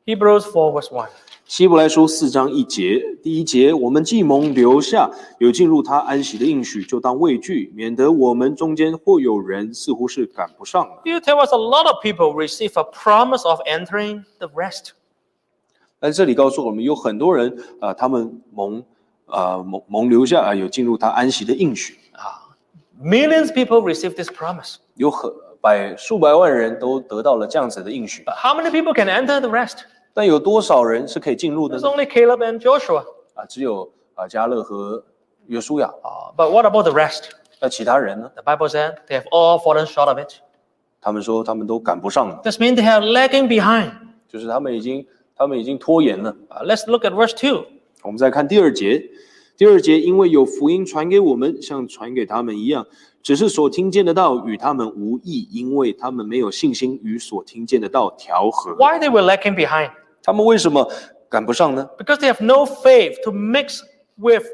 [0.05, 1.07] Hebrews 4, verse 1.
[1.52, 11.02] 希伯来书四章一节，第一节，我们既蒙留下有进入他安息的应许，就当畏惧，免得我们中间或有人似乎是赶不上了。
[11.04, 14.92] You tell us a lot of people receive a promise of entering the rest.
[16.00, 18.82] 但这里告诉我们，有很多人啊、他们蒙
[19.26, 22.56] 呃蒙蒙留下啊，有进入他安息的应许啊。
[23.04, 24.76] Millions people receive this promise.
[24.96, 29.80] 有很百数百万人都得到了这样子的应许 how many people can enter the rest?
[30.14, 33.04] 但有多少人是可以进入的 There's 呢？only Caleb and Joshua.
[33.34, 35.04] 啊，只有啊加勒和
[35.48, 35.88] 约书亚。
[36.04, 37.30] Uh, but what about the rest?
[37.60, 40.34] 那其他人呢？The Bible said they have all fallen short of it.
[41.00, 43.92] 他们说他们都赶不上了，This means they are lagging behind.
[44.28, 46.36] 就是他们已经他们已经拖延了。
[46.50, 47.66] Uh, let's look at verse 2.
[48.04, 49.10] 我们再看第二节，
[49.56, 52.86] 第二节，因为有福音传给我们，像传给他们一样，
[53.22, 58.74] 只是所听见的道与他们无异，因为他们没有信心与所听见的道调和。
[58.76, 59.92] Why they were lagging behind?
[60.23, 60.89] 他们为什么
[61.29, 61.89] 赶不上呢？
[61.99, 63.81] Because they have no faith to mix
[64.17, 64.45] with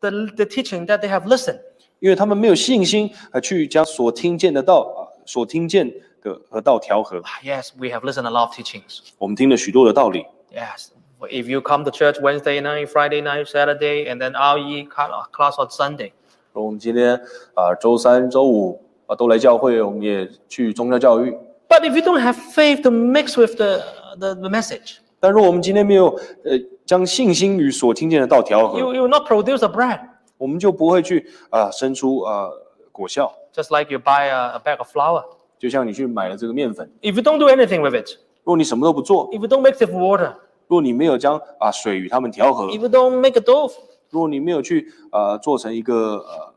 [0.00, 1.60] the, the teaching that they have listened.
[2.00, 5.90] 因为他们没有信心啊，去将所听见的道啊，所听见
[6.22, 7.18] 的和道调和。
[7.20, 9.00] Ah, Yes, we have listened a lot of teachings.
[9.18, 10.88] 我们听了许多的道理， Yes.
[11.20, 15.56] If you come to church Wednesday night, Friday night, Saturday, and then RE cla- class
[15.62, 16.12] on Sunday,
[16.54, 17.20] 我们今天
[17.54, 21.36] 啊周三、周五啊都来教会，我们也去宗教教育。
[21.68, 23.82] but if you don't have faith to mix with the,
[24.18, 26.05] the, the message, 但如果我们今天没有
[26.43, 26.51] 呃
[26.85, 29.99] 将信心与所听见的道调和，you, you will not produce the bread.
[30.37, 32.47] 我们就不会去啊、生出啊、
[32.91, 33.33] 果效。
[33.51, 35.23] Just like you buy a, a bag of flour.
[35.57, 40.33] 就像你去买了这个面粉，If you don't do anything with it, 如果你什么都不做，if you don't mix it with water,
[40.67, 43.71] 如果你没有将啊水与它们调和，if you don't make a dough,
[44.11, 46.53] 如果你没有去啊做成一个呃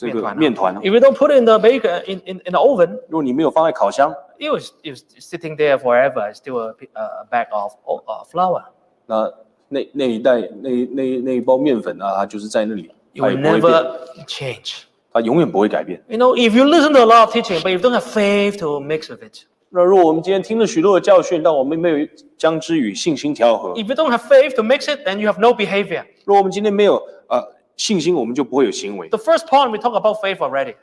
[0.00, 4.14] 这个面团， if you don't put it in the baker in, in, in the oven, 如果你没有放在烤箱，
[4.38, 6.30] it was, it was sitting there forever.
[6.30, 8.64] It's still a, a bag of uh, flour.
[9.06, 9.32] 那
[9.68, 14.82] 那那一袋那那那一包面粉啊，它就是在那里， It 它 will 也不会变， never change.
[15.12, 16.02] 它永远不会改变。
[16.08, 18.58] You know, if you listen to a lot of teaching, but you don't have faith
[18.58, 25.30] to mix with it, 那如果我们今天听了许多的教训，但我们没有将之与信心调和， if you don't have faith to mix it, then you
[25.30, 26.04] have no behavior.
[26.26, 27.42] 如果我们今天没有呃
[27.80, 29.08] 信心，我们就不会有行为。
[29.08, 30.74] The first point we talk about faith already.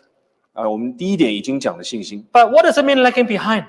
[0.53, 3.65] 啊、我们第一点已经讲了信心， But what does it mean lagging behind?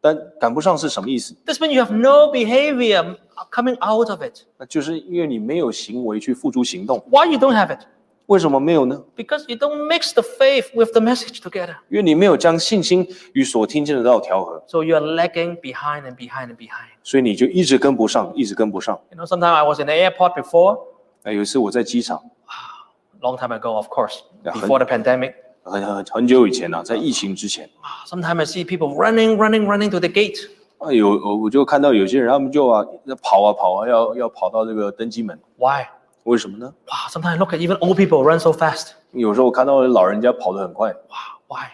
[0.00, 1.34] 但赶不上是什么意思？
[1.44, 3.16] This means you have no behavior
[3.50, 4.40] coming out of it.
[4.58, 6.98] 那就是因为你没有行为去付诸行动。
[7.10, 7.80] Why you don't have it?
[8.26, 9.02] 为什么没有呢？
[9.14, 11.76] Because you don't mix the faith with the message together.
[11.90, 16.88] 因为你没有将信心与所听见的道调和， So you are lagging behind and behind and behind.
[17.02, 18.98] 所以你就一直跟不上，一直跟不上。
[19.10, 20.78] You know, sometimes I was in the airport before,
[21.22, 22.22] 那有一次我在机场，
[23.26, 25.34] long time ago, of course, Yeah, before the pandemic.
[25.64, 30.48] 很很很久以前呢、啊，在疫情之前 Ah, Sometimes I see people running, running, running to the gate.
[30.78, 32.84] 啊，有我我就看到有些人他们就啊
[33.22, 35.84] 跑啊跑啊，要要跑到这个登机门， Why?
[36.24, 36.72] 为什么呢？
[36.86, 38.88] Wow, sometimes I look at even old people run so fast.
[39.12, 41.66] 有时候我看到老人家跑得很快， Wow, why?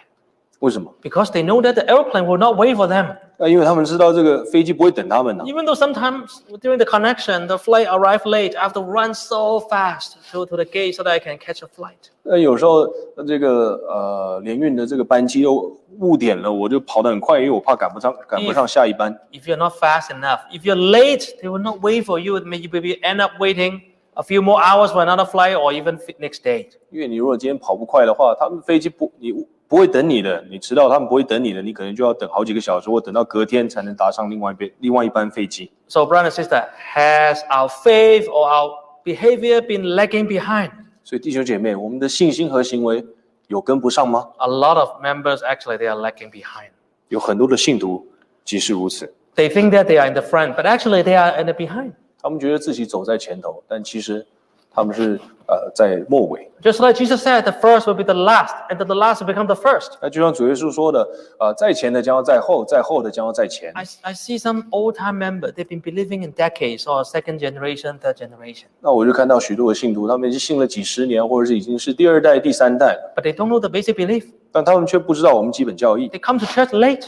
[0.61, 0.93] 为什么？
[1.03, 3.17] Because they know that the airplane will not wait for them.
[3.39, 9.15] 啊，因为他们知道这个飞机不会等他们呢、 Even though sometimes during the connection, the flight arrive late, I have to run
[9.15, 12.11] so fast to, to the gate so that I can catch a flight.
[12.23, 12.81] 那有时候
[13.17, 19.17] 呃这个呃联运的这个班机又误点了，我就跑得很快，因为我怕赶不上赶不上下一班。
[19.33, 22.39] If you're not fast enough, if you're late, they will not wait for you.
[22.41, 23.81] Maybe maybe end up waiting
[24.15, 26.69] a few more hours for another flight or even f- next day.
[26.91, 29.33] 因为你如果今天跑不快的话，他们飞机不你
[29.68, 35.72] 不会等你的，你迟到他们不会等你的，你可能就要等好几个小时，或等到隔天才能搭上另外一边另外一班飞机。
[35.88, 36.64] So, brother and sister,
[36.96, 38.72] has our faith or our
[39.04, 40.72] behavior been lagging behind?
[41.04, 43.04] 所以弟兄姐妹，我们的信心和行为
[43.48, 46.70] 有跟不上吗？A lot of members actually they are lagging behind.
[47.10, 48.08] 有很多的信徒
[48.46, 51.94] 即是如此，They think that they are in the front, but actually they are in the behind.
[52.22, 54.26] 他们觉得自己走在前头，但其实
[54.73, 56.49] 他们是呃在末尾。
[56.61, 59.33] Just like Jesus said, the first will be the last, and then the last will
[59.33, 59.93] become the first.
[60.03, 61.09] 那就像主耶稣说的，
[61.39, 63.71] 呃，在前的将要在后，在后的将要在前。
[63.75, 68.01] I, I see some old time members, they've been believing in decades or second generation,
[68.01, 74.25] third generation, 那我就看到许多的信徒，他们已经信了几十年，或者是已经是第二代、第三代了， but they don't know the basic belief.
[74.51, 77.07] 但他们却不知道我们基本教义， They come to church late,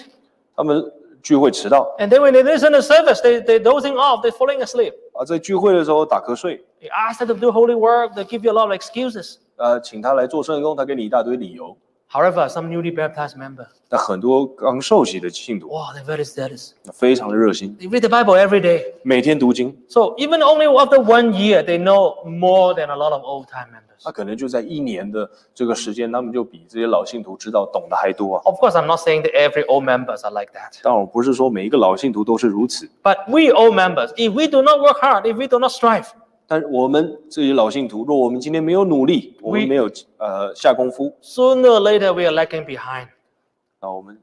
[0.54, 0.92] 他们
[1.24, 4.92] 聚会迟到 and then when they listen to service, they, they're dozing off, they're falling asleep.
[5.12, 9.36] 啊，在聚会的时候打瞌睡， You ask them to do holy work, they give you a lot of excuses.
[9.56, 11.76] 呃，请他来做圣工，他给你一大堆理由。
[12.12, 16.70] However, some newly baptized member, 那很多刚受洗的信徒 wow, they're very zealous.
[16.92, 18.94] 非常的热心， They read the Bible every day.
[19.04, 23.46] 每天读经， So even only after one year, they know more than a lot of old
[23.46, 24.02] time members.
[24.02, 28.42] 他可能就在一年的这个时间，他们就比这些老信徒知道懂得还多啊。
[28.44, 30.82] Of course, I'm not saying that every old members are like that.
[30.82, 35.70] 当然，我不是说每一个老信徒都是如此， But we old members, if we do not work hard, if we do not
[35.70, 36.06] strive,
[36.47, 43.07] 但是我们这些老信徒，若我们今天没有努力，我们没有呃下功夫，sooner or later we are lagging behind.
[43.81, 44.17] 那我们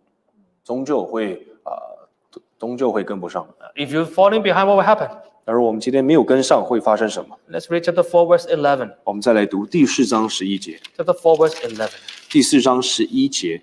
[0.64, 3.44] 终究会啊、呃终究会跟不上。
[3.74, 5.08] If you're falling behind, what will happen?
[5.44, 10.80] 假如我们今天没有跟上，会发生什么？Let's read chapter four, verse eleven 我们再来读第四章十一节。
[10.96, 11.90] Chapter four, verse eleven
[12.30, 13.61] 第四章十一节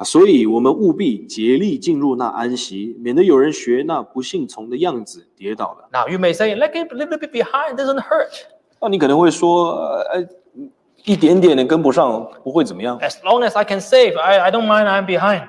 [0.00, 5.90] 啊，所以我们务必竭力进入那安息，免得有人学那不信从的样子跌倒了。
[5.92, 8.30] Now, you may say, let it a little bit behind, doesn't hurt.
[8.80, 10.28] 那你可能会说，呃，呃
[11.04, 12.98] 一点点的跟不上不会怎么样。
[13.00, 15.46] As long as I can save, I, I don't mind I'm behind.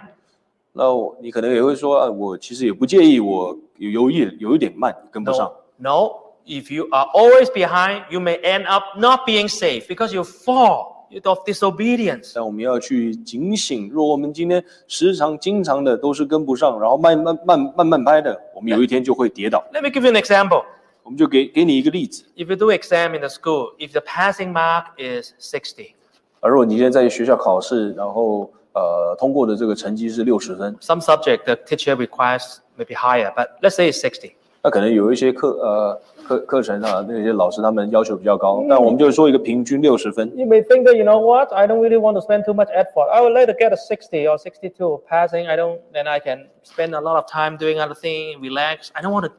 [0.74, 5.50] 那我你可能也会说，啊，我其实也不介意，我有有一有一点慢，跟不上。
[5.78, 6.12] No, no.
[6.46, 11.01] If you are always behind, you may end up not being safe because you fall
[11.26, 12.32] of disobedience.
[12.36, 19.64] 但我们要去警醒，若我们今天时常、经常的都是跟不上，然后慢慢慢慢慢拍的，我们有一天就会跌倒。
[19.74, 20.64] Let me give you an example.
[21.04, 25.94] 我们就给给你一个例子，If you do exam in the school, if the passing mark is sixty，
[26.40, 40.32] 而如果你今天在学校考试，然后呃通过的这个成绩是六十分，some subject the teacher requires maybe higher, but let's say it's sixty 那可能有一些课呃课课程啊，那些老师他们要求比较高，但我们就说一个平均六十分。
[40.38, 43.10] You may think that, you know what, I don't really want to spend too much effort.
[43.12, 45.48] I would like to get a sixty or sixty-two passing.
[45.48, 48.92] I don't, then I can spend a lot of time doing other things, relax.
[48.94, 49.32] I don't want to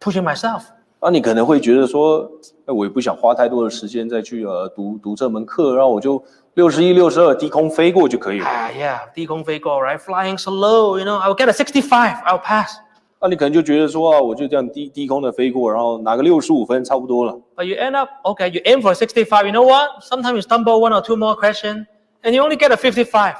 [0.00, 0.62] pushing myself.
[1.00, 2.30] 那你可能会觉得说，
[2.66, 6.22] 哎，我也不想花太多的时间再去呃读读这门课，然后我就
[6.54, 8.46] 六十一、六十二低空飞过就可以了。
[8.46, 9.98] Ah, yeah, 低空飞过, right?
[9.98, 12.22] Flying so low, you know, I'll get a sixty-five.
[12.24, 12.76] I'll pass.
[13.24, 17.32] 那你可能就觉得说啊，我就这样低低空的飞过，然后拿个六十五分差不多了。
[17.56, 19.46] But you end up, okay, you aim for sixty five.
[19.46, 20.02] You know what?
[20.02, 21.86] Sometimes you stumble one or two more questions,
[22.22, 23.36] and you only get a fifty five.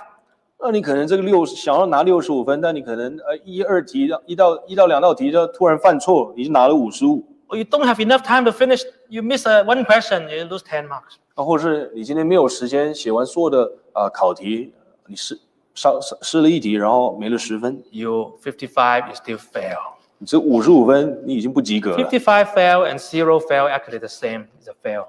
[0.58, 7.22] 那你可能这个六想要拿六十五分，但你可能呃一二题一到一到两道题就突然犯错，你就拿了五十五。
[7.48, 10.88] Or you don't have enough time to finish, you miss uh, one question, you lose ten
[10.88, 11.16] marks.
[11.34, 14.72] 啊，或是你今天没有时间写完所有的啊、呃考题，
[15.06, 15.38] 你失
[15.73, 19.77] 少失失了一题，然后没了十分， You 55, you still fail.
[20.17, 21.97] 你这五十五分你已经不及格了。
[21.97, 25.05] 55 fail and zero fail actually the same is a fail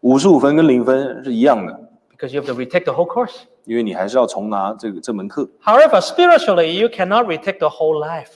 [0.00, 1.72] 五十五分跟零分是一样的，
[2.16, 3.34] because you have to retake the whole course.
[3.64, 5.48] 因为你还是要重拿这个这门课。
[5.64, 8.34] However, spiritually, you cannot retake the whole life.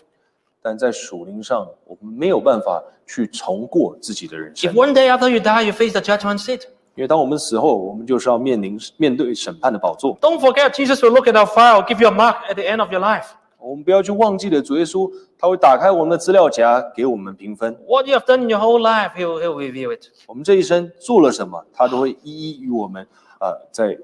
[0.60, 6.62] 但在属灵上，我们没有办法去重过自己的人生 If，one day after you die, you face the judgment seat,
[6.95, 10.15] 因为当我们死后，我们就是要面临面对审判的宝座。
[10.19, 12.91] don't forget Jesus will look at our file, give you a mark at the end of
[12.91, 13.25] your life.
[13.57, 17.73] 我们不要去忘记了主耶稣，他会打开我们的资料夹，给我们评分。
[17.87, 20.07] What you have done in your whole life, he'll, he'll review it.
[20.27, 23.07] 我们这一生做了什么，他都会一一与我们
[23.39, 23.97] 呃再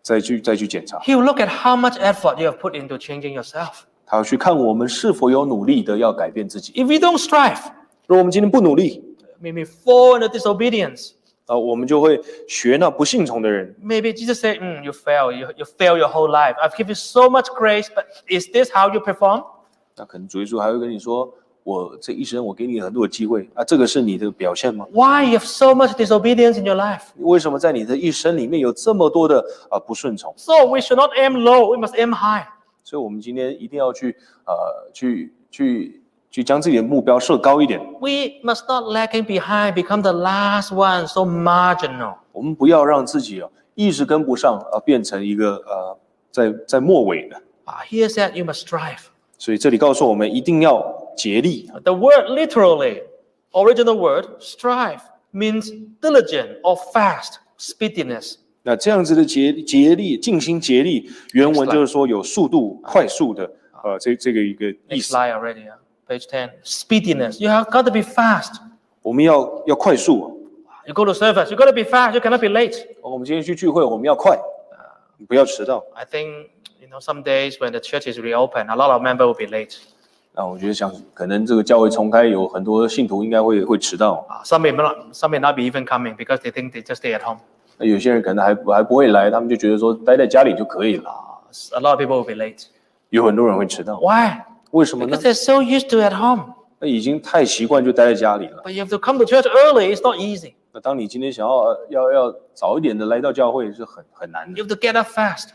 [0.00, 0.98] 再去再去检查。
[1.00, 3.82] He will look at how much effort you have put into changing yourself.
[4.06, 6.72] 他要去看我们是否有努力的要改变自己。
[6.72, 7.60] If we don't strive,
[8.06, 9.04] 如果我们今天不努力
[9.42, 11.12] ，maybe fall into disobedience.
[11.46, 13.74] 呃，我们就会学那不信从的人。
[13.82, 16.54] Maybe Jesus said, "Mm, you fail, you, you fail your whole life.
[16.56, 19.44] I've given you so much grace, but is this how you perform?
[19.96, 21.32] 那可能主耶稣还会跟你说
[21.64, 27.02] ：“我这一生我给你很多的机会啊，这个是你的表现吗？Why you have so much disobedience in your life?
[27.18, 32.46] 为什么在你的一生里面有这么多的啊、呃不顺从？So we should not aim low, we must aim high.
[32.84, 36.01] 所以，我们今天一定要去呃去去
[36.32, 37.78] 去将自己的目标设高一点。
[38.00, 42.14] We must not lagging behind, become the last one, so marginal.
[42.32, 45.98] 我们不要让自己啊一直跟不上啊、变成一个呃
[46.30, 47.36] 在在末尾的。
[47.66, 49.02] Ah, here said you must strive.
[49.38, 50.82] 所以这里告诉我们，一定要
[51.16, 51.70] 竭力。
[51.84, 53.02] The word literally,
[53.52, 55.00] original word, strive,
[55.32, 58.36] means diligent or fast, speediness.
[58.62, 63.50] 那这样子的竭竭力，尽心竭力，原文就是说有速度、快速的，
[63.82, 65.16] 呃，这这个一个意 Next 思。
[65.16, 65.74] already, yeah.
[66.11, 66.51] page 10.
[66.63, 67.39] Speediness.
[67.39, 68.55] You have got to be fast.
[69.01, 70.33] 我们要要快速。
[70.85, 72.85] You go to service, you got to be fast, you cannot be late.
[73.01, 74.39] 我们今天去聚会，我们要快，
[75.27, 75.83] 不要迟到。
[75.93, 76.47] I think,
[76.79, 79.47] you know, some days when the church is reopened, a lot of members will be
[79.47, 79.75] late.
[80.33, 84.25] 那我觉得想，可能这个教会重开，有很多信徒应该会会迟到。
[84.29, 87.01] Uh, some, may not, some may not be even coming because they think they just
[87.01, 87.39] stay at home.
[87.77, 91.11] 那有些人可能还不还不会来，他们就觉得说待在家里就可以了。
[91.75, 92.65] A lot of people will be late.
[93.09, 94.41] 有很多人会迟到， Why?
[94.72, 96.52] 为什么呢 Because？they're so used to at home.
[96.78, 98.62] 那已经太习惯就待在家里了。
[98.64, 99.94] But you have to come to church early.
[99.94, 100.54] It's not easy.
[100.72, 104.58] 那当你今天想要呃要要早一点的来到教会，是很很难的。
[104.58, 105.50] You have to get up fast.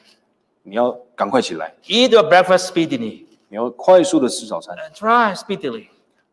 [0.63, 3.25] 你要赶快起来，Eat your breakfast speedily.
[3.49, 5.87] 你要快速的吃早餐 Drive speedily.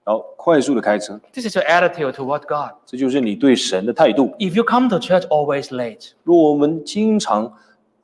[0.05, 2.77] 然后快速的开车，This is your attitude toward God.
[2.85, 4.35] 这就是你对神的态度。
[4.39, 7.51] If you come to church always late, 如果我们经常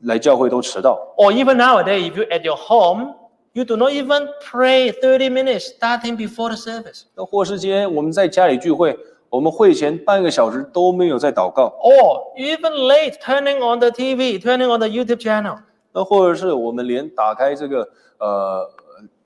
[0.01, 3.15] 来教会都迟到，or even nowadays, if you at your home,
[3.53, 7.05] you do not even pray thirty minutes starting before the service.
[7.15, 8.97] 那或是今天我们在家里聚会，
[9.29, 15.59] 我们会前半个小时都没有在祷告，Or even late turning on the TV, turning on the YouTube channel.
[15.93, 17.89] 那或者是我们连打开这个
[18.19, 18.71] 呃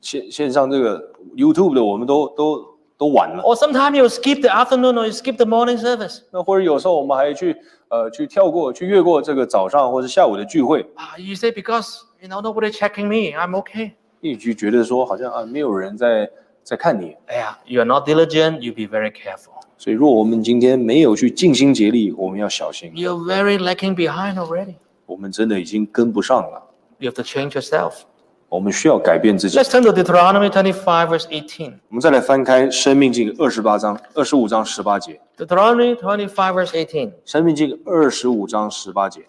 [0.01, 2.65] 线线上这个 YouTube 的，我们都都
[2.97, 3.43] 都晚了。
[3.43, 6.21] Or sometimes you skip the afternoon or you skip the morning service.
[6.31, 7.55] 那或者有时候我们还去
[7.89, 13.93] 呃去跳过去越过这个早上或者下午的聚会，Ah, you say because you know nobody checking me, I'm okay.
[14.31, 16.31] 你就觉得说好像啊没有人在
[16.63, 18.61] 在看你，Yeah, you are not diligent.
[18.61, 19.53] You be very careful.
[19.77, 24.77] 所以如果我们今天没有去尽心竭力，我们要小心，You're very lagging behind already.
[25.05, 26.71] 我们真的已经跟不上了。
[26.99, 28.05] You have to change yourself.
[28.49, 29.59] 我们需要改变自己。
[29.59, 31.75] Let's turn to Deuteronomy 25, verse 18.
[31.89, 36.87] 我们再来翻开《生命记》二十八章二十五章十八节，Deuteronomy 25, verse 18.
[37.27, 39.27] 《生命记》二十五章十八节。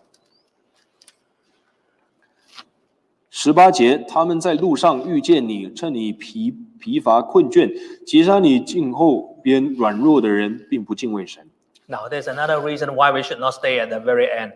[3.38, 7.70] 十八节，他们在路上遇见你，趁你疲疲乏困倦，
[8.06, 11.46] 击杀你静后边软弱的人，并不敬畏神。
[11.88, 14.54] Now, there's another reason why we should not stay at the very end.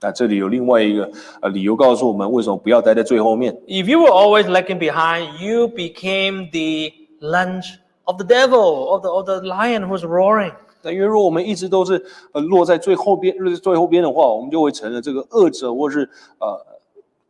[0.00, 1.10] 那这里有另外一个
[1.42, 9.26] 呃理由告诉我们，为什么不要待在最后面？If you were always lagging behind, you became the lunch of the devil, of the, of
[9.26, 10.54] the lion who's roaring.
[10.80, 12.02] 那因为如果我们一直都是
[12.32, 16.77] 呃落在最后边，落在最后边的话，我们就会成了这个恶者或是呃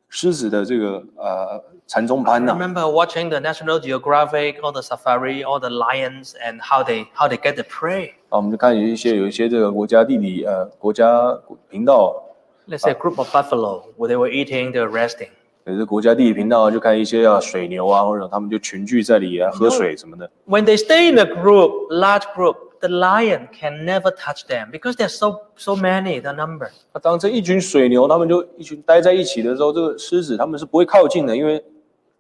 [0.09, 6.83] 狮子的这个呃禅宗 I 班呐、remember watching the National Geographic, all the safari, all the lions, and how
[6.83, 8.13] they how they get the prey.
[8.31, 11.39] 啊，我们就看有一些有一些这个国家地理呃国家
[11.69, 12.15] 频道
[12.69, 15.29] ，Let's say a group of buffalo, where they were eating, they were resting.
[15.65, 20.31] 有些国家地理频道就看一些啊水牛啊，或者他们就群聚在里啊喝水什么的。
[20.47, 25.10] When they stay in a group, large group, the lion can never touch them because there's
[25.10, 26.70] so so many the number.
[26.94, 31.64] 那当这一群水牛他们就一群待在一起的时候，这个狮子他们是不会靠近的，因为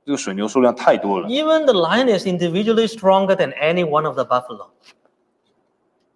[0.06, 1.28] 这个水牛数量太多了。
[1.28, 4.68] Even the lion is individually stronger than any one of the buffalo.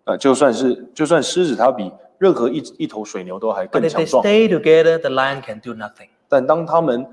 [0.06, 6.08] 呃，就算是就算狮子它比任何一一头水牛都还 But 更 if 强 they 壮， stay together, the lion can do nothing.
[6.30, 7.06] 但当它们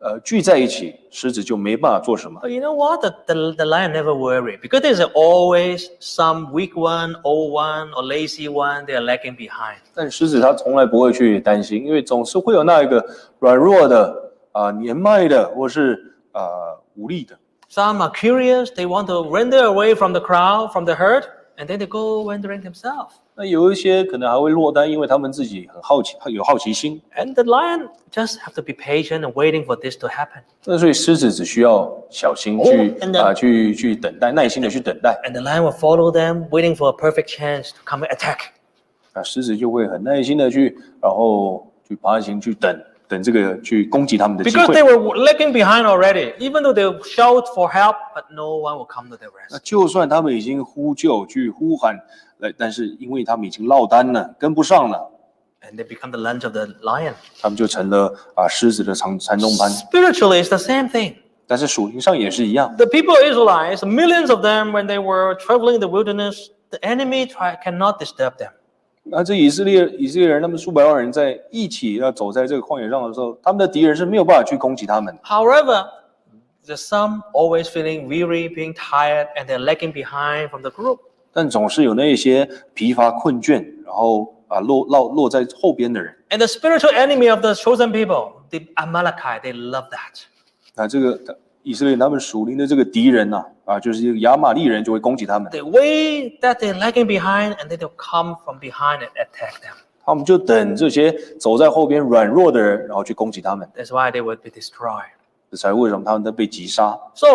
[0.00, 2.40] 呃聚在一起，狮子就没办法做什么。
[2.48, 3.00] You know what?
[3.00, 8.04] The, the, the lion never worry because there's always some weak one, old one, or
[8.04, 8.86] lazy one.
[8.86, 9.78] They are lagging behind.
[9.94, 13.04] 但狮子它从来不会去担心，因为总是会有那一个
[13.40, 17.36] 软弱的啊、年迈的，或是呃无力的。
[17.70, 18.70] Some are curious.
[18.70, 21.24] They want to render away from the crowd, from the herd,
[21.58, 23.14] and then they go wandering themselves.
[23.40, 27.00] 那有一些可能还会落单，因为他们自己很好奇，有好奇心。
[27.16, 30.42] And the lion just have to be patient and waiting for this to happen.
[30.64, 35.16] 那所以狮子只需要小心哦去啊、去去等待，耐心的去等待。
[35.24, 38.38] And the lion will follow them, waiting for a perfect chance to come and attack.
[39.12, 42.76] 啊，狮子就会很耐心的去，然后去爬行，去等
[43.07, 46.33] 等这个去攻击他们的机 Because 会 they。were lagging behind already.
[46.37, 49.61] Even though they shout for help, but no one will come to their 那 rescue.
[49.63, 51.99] 就算他们已经呼救去呼喊，
[52.39, 55.11] 来，但是因为他们已经落单了，跟不上了，
[55.61, 57.13] And they become the lunch of the lion.
[57.41, 59.69] 他们就成了啊狮子的长缠中班。
[59.69, 61.15] Spiritually, it's the same thing.
[61.45, 66.47] 但是属灵上也是一样， The people of Israelites, millions of them, when they were traveling in the wilderness,
[66.69, 68.51] the enemy try, cannot disturb them.
[69.10, 75.22] 那这以色列以色列人，他们数百万人在一起要走在这个旷野上的时候，他们的敌人是没有办法去攻击他们的。
[75.22, 75.86] However,
[76.66, 80.98] there's some always feeling weary, being tired, and they're lagging behind from the group.
[81.32, 86.14] 但总是有那些疲乏困倦，然后啊落落落在后边的人。
[86.30, 90.24] And the spiritual enemy of the chosen people, the Amalekite, they love that.
[90.74, 91.38] 那这个
[91.68, 99.76] 以色列他们属灵的这个敌人呐、啊，就是一个亚玛利人就会攻击他们，They wait that they're lagging behind, and then they'll come from behind and attack them.
[100.02, 105.10] 他们就等这些走在后边软弱的人，然后去攻击他们，That's why they would be destroyed.
[105.50, 106.98] 这才为什么他们都被击杀。
[107.14, 107.26] So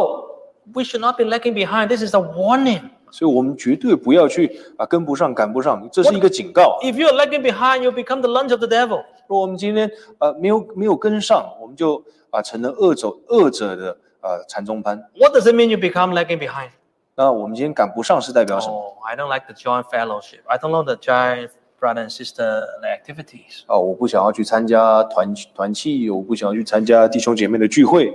[0.74, 1.90] we should not be lagging behind.
[1.90, 2.82] This is a warning.
[3.12, 6.80] 所以我们绝对不要去啊跟不上、赶不上，这是一个警告。
[6.82, 9.04] If you're lagging behind, you become the lunch of the devil.
[9.28, 14.99] 如果我们今天呃没有没有跟上，我们就啊成了恶者恶者的呃禅宗班。
[15.19, 16.71] What does it mean you become lagging behind?
[17.15, 18.75] 那我们今天赶不上是代表什么？
[18.75, 20.41] Oh, I don't like the joint fellowship.
[20.47, 21.51] I don't know the giant
[21.81, 23.65] brother and sister activities.
[23.67, 28.13] 啊，我不想要去参加团团契，我不想要去参加弟兄姐妹的聚会。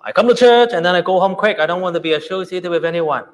[0.00, 1.60] I come to church and then I go home quick.
[1.60, 3.24] I don't want to be associated with anyone.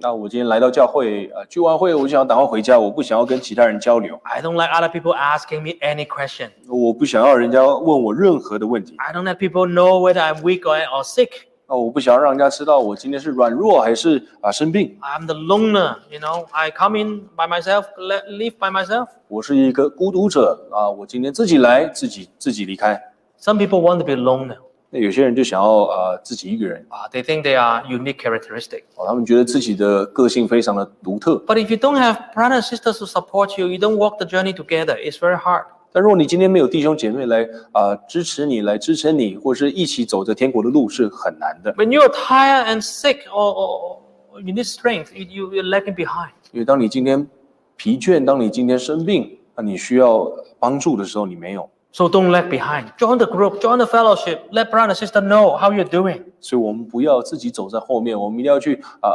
[0.00, 6.50] 那我今天来到教会，呃，聚完会我就想要赶快回家，我不想要跟其他人交流， I don't like other people asking me any question.
[6.68, 11.30] 我不想要人家问我任何的问题， I don't let people know whether I'm weak or, or sick.
[11.72, 16.46] 啊，我不想要让人家知道我今天是软弱还是啊生病， I'm the loner, you know.
[16.50, 19.08] I come in by myself, le- leave by myself.
[19.28, 22.98] 我是一个孤独者啊，我今天自己来，自己自己离开。
[23.38, 24.56] Some people want to be loner.
[24.90, 28.84] 那有些人就想要啊自己一个人， Uh, they think they are unique characteristic.
[28.96, 31.34] 哦，他们觉得自己的个性非常的独特。
[31.46, 34.24] But if you don't have brothers and sisters to support you, you don't walk the
[34.24, 34.96] journey together.
[34.96, 35.64] It's very hard.
[35.93, 41.71] 但如果你今天没有弟兄姐妹来啊支持你，来支撑你，或是一起走着天国的路，是很难的。
[41.75, 43.97] When you're tired and sick or, or,
[44.41, 46.31] you need strength, you, you, you're lagging behind.
[46.51, 47.27] 因为当你今天
[47.75, 50.27] 疲倦，当你今天生病，那你需要
[50.57, 52.85] 帮助的时候，你没有，So don't lag behind.
[52.97, 54.39] Join the group, join the fellowship.
[54.51, 56.23] Let brother and sister know how you're doing.
[56.39, 59.13] 所以我们不要自己走在后面，我们一定要去啊、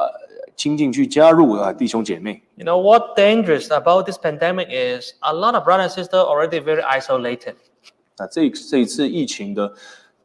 [0.58, 2.42] 亲近去加入啊弟兄姐妹。
[2.56, 6.82] You know what dangerous about this pandemic is a lot of brother and sister already very
[6.82, 7.54] isolated.
[8.18, 9.72] 那这这一次疫情的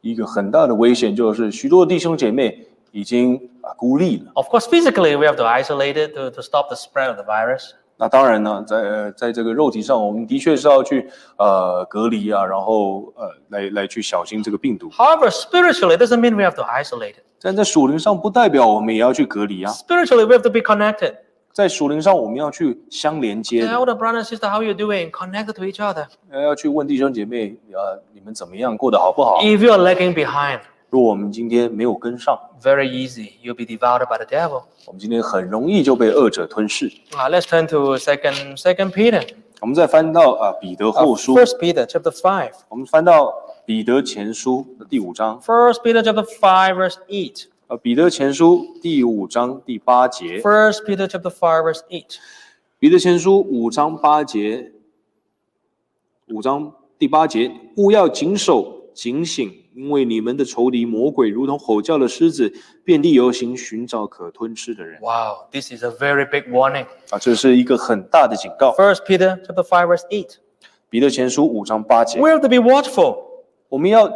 [0.00, 4.32] 一个很大的危险，就是许多弟兄姐妹已经啊孤立了。
[4.34, 7.70] Of course, physically we have to isolate it to, to stop the spread of the virus.
[7.96, 11.08] 那当然呢，在呃在这个肉体上，我们的确是要去
[11.38, 14.90] 呃隔离啊，然后呃来来去小心这个病毒。
[14.90, 17.22] However, spiritually, doesn't mean we have to isolate it.
[17.43, 19.71] 但在属灵上，不代表我们也要去隔离啊。
[19.71, 21.15] Spiritually, we have to be connected.
[21.51, 26.05] 在属灵上，我们要去相连接， Tell the brother and sister how you're doing, connected to each other.
[26.29, 29.41] 呃要去问弟兄姐妹啊，你们怎么样，过得好不好？
[29.41, 30.59] If you are lagging behind,
[30.89, 34.63] 如果我们今天没有跟上， very easy, you'll be devoured by the devil.
[34.85, 36.89] 我们今天很容易就被恶者吞噬。
[37.11, 39.27] Uh, let's turn to second Second Peter.
[39.61, 42.51] 我们再翻到啊彼得 Uh, 后书， First Peter chapter five.
[42.69, 43.33] 我们翻到
[43.66, 47.44] 彼得前书的第五章，First Peter chapter five verse eight.
[47.68, 52.16] 呃，彼得前书第五章第八节，First Peter chapter five verse eight.
[52.78, 54.72] 彼得前书五章八节，
[56.28, 62.52] 五章第八节，勿要谨守警醒，因为你们的仇敌魔鬼如同吼叫的狮子，
[62.84, 65.00] 遍地游行，寻找可吞吃的人。
[65.00, 66.84] Wow, this is a very big warning.
[67.08, 68.74] 啊，这是一个很大的警告。
[68.74, 70.34] First Peter chapter five verse eight.
[70.90, 73.33] 彼得前书五章八节，We have to be watchful
[73.73, 74.11] 我们要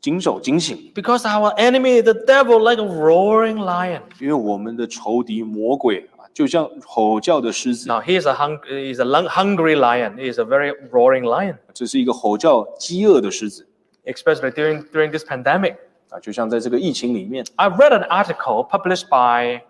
[0.00, 4.00] 谨守警醒， because our enemy, the devil, like a roaring lion.
[4.20, 10.14] 因为我们的仇敌魔鬼啊，就像吼叫的狮子， Now he's a hung, he's a lung- hungry lion.
[10.16, 13.66] He's a very roaring lion, 这是一个吼叫饥饿的狮子
[14.04, 15.76] especially during during this pandemic.
[16.10, 19.62] 啊，就像在这个疫情里面， I read an article published by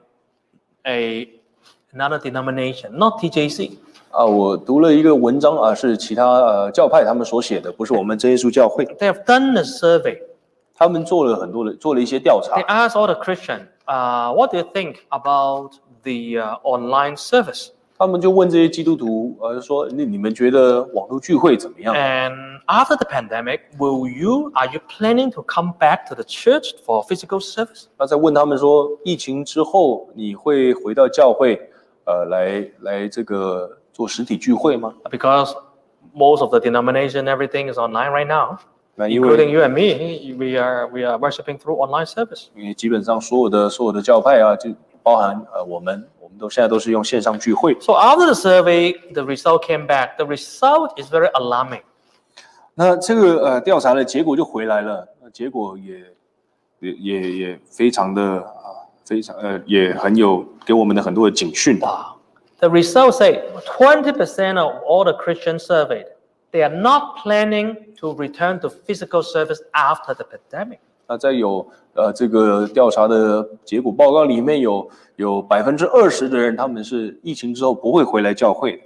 [0.82, 1.28] a
[1.94, 3.78] another denomination, not TJC.
[4.12, 8.86] 啊，我读了一个文章啊，是其他呃教派他们所写的，不是我们真耶稣教会。
[8.86, 10.20] They have done the survey.
[10.76, 17.70] 他们做了很多的做了一些调查 They，asked all the Christian, uh, what do you think about the uh, online service?
[17.99, 22.34] 他们就问这些基督徒，呃，说你你们觉得网络聚会怎么样？And
[22.66, 27.05] after the pandemic, will you are you planning to come back to the church for
[27.05, 27.84] physical service?
[27.99, 31.62] 那再问他们说，疫情之后你会回到教会，
[32.04, 34.94] 呃，来来这个做实体聚会吗？
[35.11, 35.54] Because
[36.14, 38.59] most of the denomination, everything is online right now,
[38.94, 40.34] 那因 including 为 you and me.
[40.36, 42.46] We are we are worshiping through online service.
[42.54, 44.70] 因为基本上所有的所有的教派啊，就
[45.02, 47.74] 包含呃我们，我们都现在都是用线上聚会。
[47.80, 50.16] So after the survey, the result came back.
[50.16, 51.82] The result is very alarming.
[52.74, 55.98] 那这个呃调查的结果就回来了，呃结果也
[56.80, 58.59] 也也也非常的啊，
[59.11, 61.78] 非常呃也很有给我们的很多的警讯。
[61.80, 62.16] Wow.
[62.59, 63.42] The results say
[63.78, 66.07] 20% of all the Christians surveyed,
[66.52, 70.78] they are not planning to return to physical service after the pandemic.
[71.07, 78.82] 那在有呃这个调查的结果报告里面有有百分之二十的人，他们是疫情之后不会回来教会的。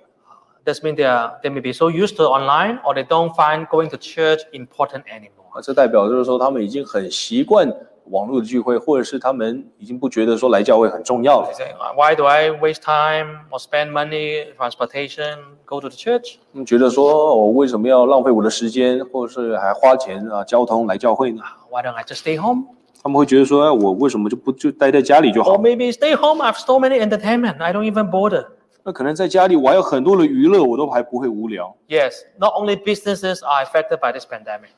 [0.65, 3.67] This means they are they may be so used to online or they don't find
[3.69, 5.49] going to church important anymore.
[5.53, 7.73] 啊，这代表就是说他们已经很习惯
[8.10, 11.50] 网络的聚会，或者是他们已经不觉得说来教会很重要了
[11.96, 16.36] why do I waste time or spend money, transportation, go to the church?
[16.54, 21.42] 他们觉得说，哦我为什么要浪费我的时间，或者是还花钱啊交通来教会呢
[21.72, 22.66] ？Why don't I just stay home?
[23.02, 28.48] 他们会觉得说，哎，我为什么就不就待在家里就 Or？maybe stay home, I have so many entertainment, I don't even bother.
[28.84, 31.76] 那可能在家里我还有很多的娱乐，我都还不会无聊。
[31.88, 34.70] Yes, not only businesses are affected by this pandemic,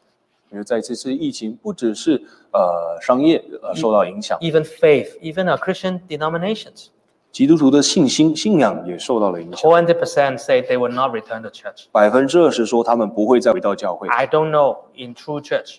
[0.50, 2.22] 因为在这次疫情，不只是
[2.52, 6.88] 呃商业呃受到影响， even faith, even our Christian denominations.
[7.30, 9.70] 基督徒的信心信仰也受到了影响。
[9.70, 11.86] 20% say they will not return to church.
[11.90, 14.06] 百分之二十说他们不会再回到教会。
[14.08, 15.78] I don't know in true church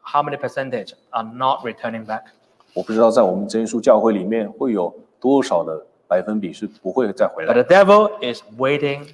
[0.00, 2.22] how many percentage are not returning back.
[2.74, 9.08] 我不知道在我们真耶稣教会里面会有多少的百分比是不会再回 But 来 the。devil is waiting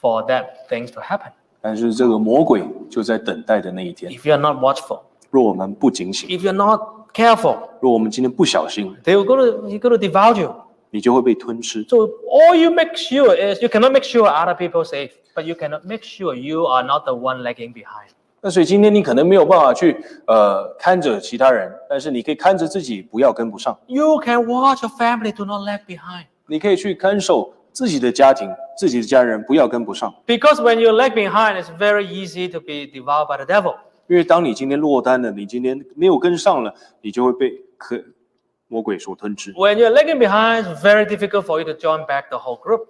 [0.00, 1.30] for that things to happen.
[1.65, 4.11] 但是这个魔鬼就在等待的那一天。
[4.11, 4.99] If you are not watchful,
[5.31, 6.79] 若我们不警醒，if you're not
[7.11, 10.53] careful, 若我们今天不小心，they will go to he's going to devour you.
[10.91, 11.81] 你就会被吞吃。
[11.89, 15.81] So all you make sure is you cannot make sure other people safe, but you cannot
[15.85, 18.11] make sure you are not the one lagging behind.
[18.41, 19.97] 那所以今天你可能没有办法去
[20.27, 23.75] 呃看着其他人，但是你可以看着自己，不要跟不上。
[23.87, 26.25] You can watch your family do not lag behind.
[26.45, 30.12] 你可以去看守自己的家庭、自己的家人，不要跟不上。
[30.26, 33.74] Because when you lag behind, it's very easy to be devoured by the devil.
[34.08, 38.02] 因为当你今天落单了，你今天没有跟上了，你就会被可
[38.66, 39.52] 魔鬼所吞吃。
[39.52, 42.86] When you're lagging behind, it's very difficult for you to join back the whole group.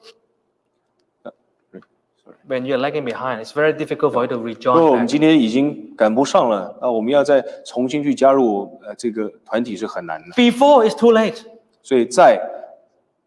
[2.48, 5.10] When you're lagging behind, it's very difficult for you to 如果 rejoin 我们 back.
[5.10, 10.28] 今天已经赶不上了，那我们要再重新去加入呃这个团体是很难的。
[10.36, 11.44] Before it's too late.
[11.82, 12.40] 所以在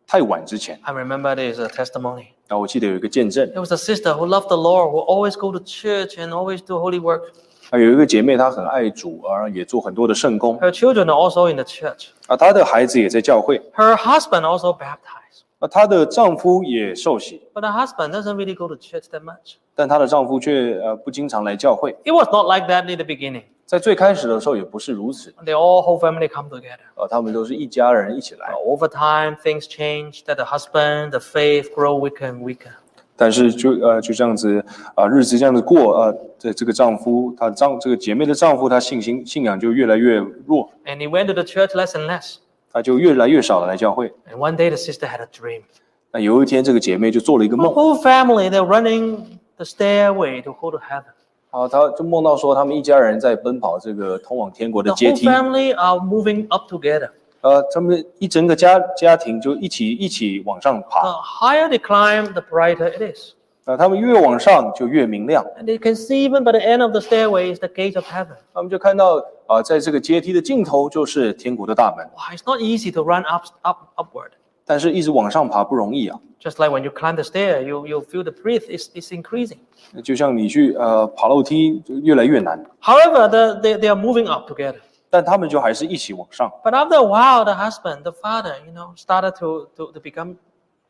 [0.08, 2.28] 太晚之前，I remember there's a testimony.
[2.48, 6.60] 啊，我记得有一个见证，There was a sister who loved the Lord, who always go to church and always
[6.64, 7.24] do holy work.
[7.68, 12.06] 啊，有一个姐妹她很爱主，而，也做很多的圣工，Her children are also in the church.
[12.26, 15.27] 啊，她的孩子也在教会，Her husband also baptized.
[15.58, 19.56] 啊，她的丈夫也受洗，But the husband doesn't really go to church that much.
[19.74, 21.96] 但她的丈夫却呃不经常来教会。
[22.04, 23.42] It was not like that in the beginning.
[23.66, 26.78] 在最开始的时候也不是如此，They all whole family come together.
[26.94, 30.22] 呃，他们都是一家人一起来 But，over time, things change.
[30.24, 32.70] That the husband, the faith grow weaker and weaker.
[33.14, 42.36] 但是就呃就这样子啊，日子这样子过啊，这这个丈夫，她丈这个姐妹的丈夫，他信心信仰就越来越弱，And he went to the church less and less.
[42.72, 44.08] 他就越来越少的来教会。
[44.30, 45.62] And one day, the sister had a dream.
[46.10, 51.12] 那有一天，这个姐妹就做了一个 The 梦，whole family, they're running the stairway to go to heaven.
[51.50, 57.10] 啊，她就梦到说，他们一家人在奔跑这个通往天国的 The 阶 whole 梯，family are moving up together.
[57.40, 63.32] 呃，他们一整个家家庭就一起一起往上爬 The，higher they climb, the brighter it is.
[63.67, 67.95] 啊，他们越往上就越明亮， And they can see even by the end of the stairway is the gate
[67.95, 68.35] of heaven.
[68.53, 74.31] 他们就看到啊，在这个阶梯的尽头就是天国的大门， Wow, it's not easy to run up, up, upward.
[74.65, 79.13] 但是一直往上爬不容易啊， Just like when you climb the stair, you, you feel the breath is, is
[79.13, 79.59] increasing.
[80.03, 84.79] 就像你去呃爬楼梯就越来越难， However, the, they, they are moving up together.
[85.09, 86.51] 但他们就还是一起往上。
[86.63, 90.35] But after a while, the husband, the father, you know, started to, to, to become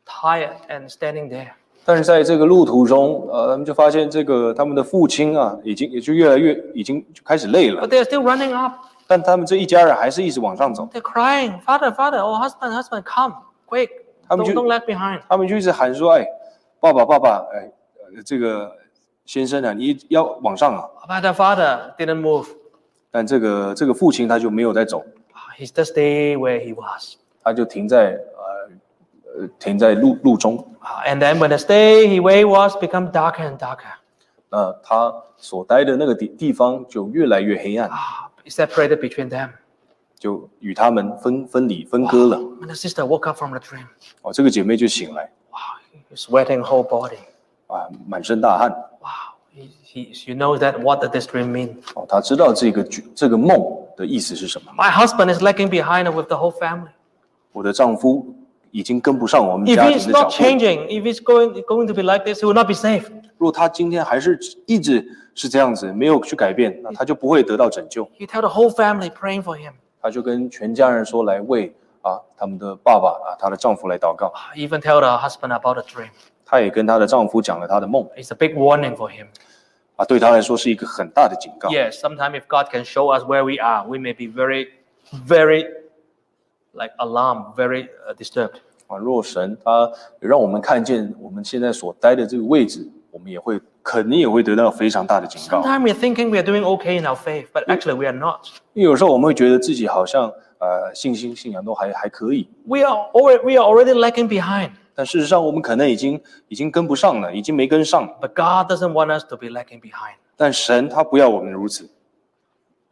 [0.05, 1.51] tired and standing there.
[1.88, 8.74] 但是在这个路途中，呃，他们就发现这个他们的父亲啊，已经也就越来越已经就开始累了 But they are still running up.
[9.06, 13.36] 但他们这一家人还是一直往上走，They're crying, Father, Father, oh, husband, husband, come,
[13.66, 13.88] quick.
[14.28, 15.22] I'm Don't, don't lag behind.
[15.30, 16.26] 他们就一直喊说：“哎，
[16.78, 17.72] 爸爸，爸爸，哎，
[18.14, 18.70] 呃这个
[19.24, 20.84] 先生啊，你要往上啊。
[21.08, 22.48] But the father didn't move.
[23.10, 25.02] ”但这个这个父亲他就没有在走
[25.58, 27.14] ，He just stayed where he was.
[27.42, 28.20] 他就停在
[29.59, 30.57] 停在路路中。
[31.05, 33.93] And then when the stay he where he was become darker and darker.
[34.49, 39.49] 那他所待的那个地地方就越来越黑暗， Ah, It separated between them.
[40.19, 42.37] 就与他们分分离分割了。
[42.37, 43.87] When the sister woke up from the dream,
[44.21, 45.59] 哦，这个姐妹就醒来 wow,
[46.11, 47.17] he's sweating whole body.
[47.67, 48.69] 啊，满身大汗。
[49.01, 49.09] Wow,
[49.53, 51.77] he, he, she knows that what did this dream mean.
[51.95, 53.59] 哦，她知道这个剧这个梦
[53.97, 54.71] 的意思是什么。
[54.77, 56.91] My husband is lagging behind with the whole family.
[57.51, 58.33] 我的丈夫
[58.71, 60.43] 已经跟不上我们 If 家 he's 庭的脚 not 步。
[60.43, 63.11] changing, if he's going, going to be like this, he will not be saved.
[63.37, 65.05] 如果他今天还是一直
[65.35, 68.05] 是这样子，没有去改变，那他就不会得到拯救。
[68.17, 69.73] He tell the whole family praying for him.
[70.01, 74.33] 他就跟全家人说来为啊他们的爸爸啊她的丈夫来祷告。
[74.55, 76.09] Even tell the husband about the dream.
[76.45, 79.27] 她也跟她的丈夫讲了她的梦 It's a big warning for him.
[79.95, 81.69] 啊，对她来说是一个很大的警告。
[81.69, 84.67] Yes, sometimes if God can show us where we are, we may be very,
[85.27, 85.65] very
[86.77, 88.55] like alarmed, very uh, disturbed.
[88.87, 95.61] 啊，若神他让我们看见我们现在所待的这个位置，我们也会肯定也会得到非常大的警告。
[95.61, 98.47] Sometimes we're thinking we're doing okay in our faith, but actually we are not.
[98.73, 104.71] 因为有时候我们会觉得自己好像呃信心信仰都还还可以， We are already, we are already lagging behind.
[104.95, 108.07] 但事实上我们可能已经已经跟不上了，已经没跟上。
[108.21, 110.15] But God doesn't want us to be lagging behind.
[110.35, 111.89] 但神他不要我们如此。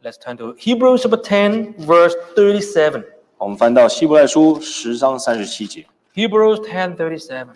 [0.02, 3.04] Let's turn to Hebrews chapter 10, verse 37.
[3.39, 5.85] 我们翻到希伯来书十章三十七节
[6.15, 7.47] ，Hebrews 10, 37.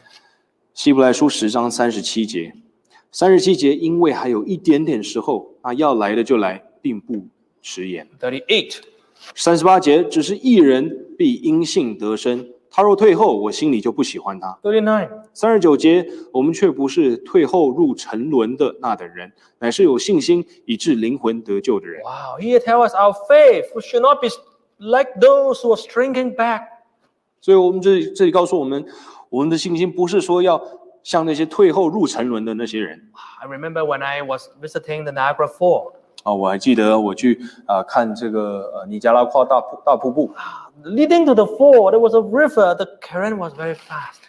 [0.76, 2.54] 希伯来书十章三十七节，
[3.12, 7.26] 三十七节，因为还有一点点时候，那要来的就来，并不
[7.64, 8.08] 迟延。
[8.20, 8.76] Thirty eight
[9.34, 14.60] 三十八节，只是一人必因信得生，他若退后，我心里就不喜欢他。
[14.62, 22.04] Thirty nine，三十九节，我们却不是退后入沉沦的那等人，乃是有信心以致灵魂得救的人。
[22.04, 24.30] Wow, here tell us our faith should not be
[24.81, 26.63] like those who are shrinking back.
[27.41, 28.85] 所以，我们这这里告诉我们，
[29.29, 30.61] 我们的信心不是说要
[31.03, 33.01] 像那些退后入沉沦的那些人
[33.41, 35.93] I remember when I was visiting the Niagara Fall.
[36.25, 36.35] 啊。
[36.35, 40.33] 我还记得我去啊看这个呃尼加拉瓜大瀑大瀑布
[40.85, 42.75] Leading to the fall, there was a river.
[42.75, 44.27] The current was very fast.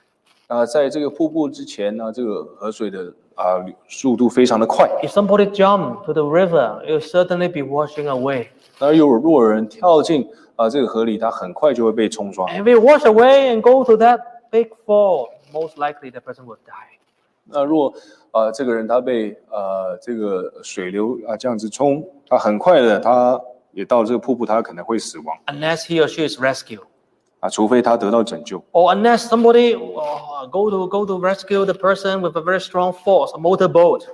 [0.47, 8.47] 啊，在这个瀑布之前呢，这个河水的啊速度非常的快， If somebody jumped to the river, it would certainly be washing away.
[8.79, 12.46] 而有如果有人跳进 啊这个河里，它很快就会被冲刷。
[12.46, 16.56] And if we wash away and go to that big fall, most likely the person will
[16.66, 16.98] die.
[17.44, 17.92] 那如果
[18.30, 23.40] 呃这个人他被呃这个水流啊这样子冲，他很快的他
[23.72, 26.80] 也到这个瀑布，他可能会死亡 unless he or she is rescued.
[27.40, 32.92] 啊，除非他得到拯救，Or unless somebody uh, go to go to rescue the person with a very strong
[32.92, 34.04] force, a motorboat.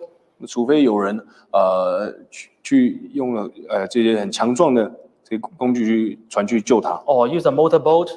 [0.47, 4.91] 除非有人呃去去用了呃这些很强壮的
[5.29, 8.09] 这些工具去船去救他，or use a motorboat.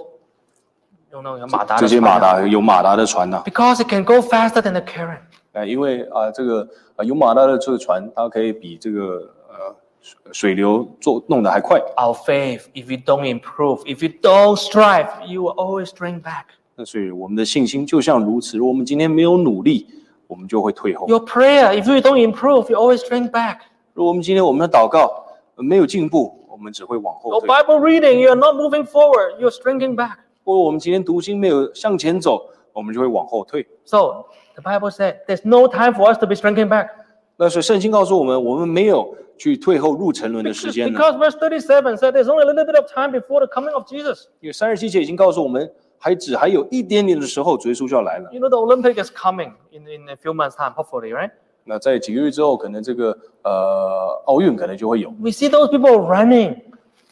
[1.12, 2.00] You know, 有马达的这些。
[2.00, 5.20] 马达有马达的船呐、Because it can go faster than the current.
[5.52, 11.82] 呃，因为啊、这个啊有马达的这个船，它可以比这个呃水水流做弄得还快。
[11.98, 16.46] Our faith, if you don't improve, if you don't strive, you will always shrink back.
[16.76, 19.88] 那所以我们的信心就像如此，如果我们今天没有努力，
[20.28, 21.06] 我们就会退后。
[21.10, 23.58] Your prayer, if you don't improve, you always shrink back.
[23.94, 27.49] 如果我们今天我们的祷告呃没有进步，我们只会往后 Your 退。
[27.49, 30.17] Bible reading, you're not moving forward, you're shrinking back.
[30.45, 33.67] 或者我们今天读经没有向前走，我们就会往后退。
[33.85, 36.89] So the Bible said there's no time for us to be shrinking back.
[37.37, 40.99] 那所以圣经告诉我们，我们没有去退后入沉沦的时间呢。
[40.99, 43.85] Because verse 37 said there's only a little bit of time before the coming of
[43.85, 44.27] Jesus.
[44.41, 48.31] 因为三十七节已经告诉我们，还只还有一点点的时候，主耶稣就要来了。
[48.33, 51.31] You know, the Olympic is coming in, in a few months' time, hopefully, right?
[51.64, 55.10] 那在几个月之后，可能这个呃奥运可能就会有。
[55.22, 56.58] We see those people running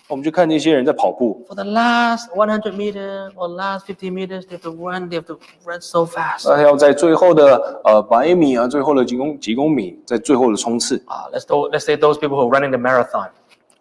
[0.08, 4.42] 我们就看那些人在跑步，for the last 100 meters or last 50 meters.
[4.48, 6.50] They have to run, they have to run so fast.
[6.50, 13.30] 那要在最后的呃百米啊，最后的几公几公米，在最后的冲刺，Uh, let's, do, let's say those people who are running the marathon.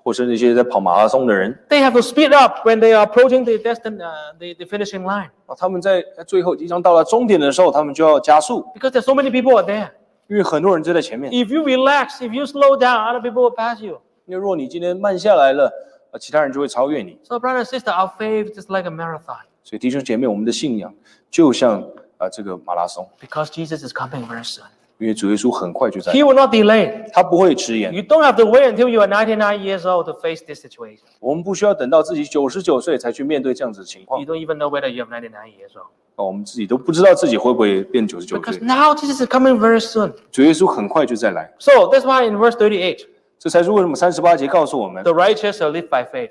[0.04, 4.64] 或是那些在跑马拉松的人 They have to speed up when they are approaching the, destin- uh, the, the
[4.64, 9.88] finishing line 啊，他们在在最后即将到了终点的时候，他们就要加速，because there's so many people are there.
[10.28, 11.32] 因为很多人就在前面。
[11.32, 14.00] If you relax, if you slow down, other people will pass you.
[14.26, 15.72] 因为如果你今天慢下来了，
[16.10, 17.18] 啊，其他人就会超越你。
[17.24, 20.94] So, brother and sister, our faith is like a marathon 所以弟兄姐妹，我们的信仰
[21.30, 21.82] 就像
[22.18, 24.64] 啊这个马拉松，because Jesus is coming very soon.
[24.98, 27.08] 因为主耶稣很快就在，He will not delay.
[27.12, 27.94] 他不会迟延。
[27.94, 31.04] You don't have to wait until you are 99 years old to face this situation.
[31.20, 35.92] 我们不需要等到自己九十九岁才去面对这样子的情况 You，don't even know whether you have 99 years old.
[36.17, 38.67] 啊我们自己都不知道自己会不会变九十九 Because 岁。
[38.67, 40.13] now Jesus is coming very soon.
[40.31, 43.05] 主耶稣很快就再来， So that's why in verse 38,
[43.39, 46.29] 这才是为什么三十八节告诉我们， the righteous shall live by faith.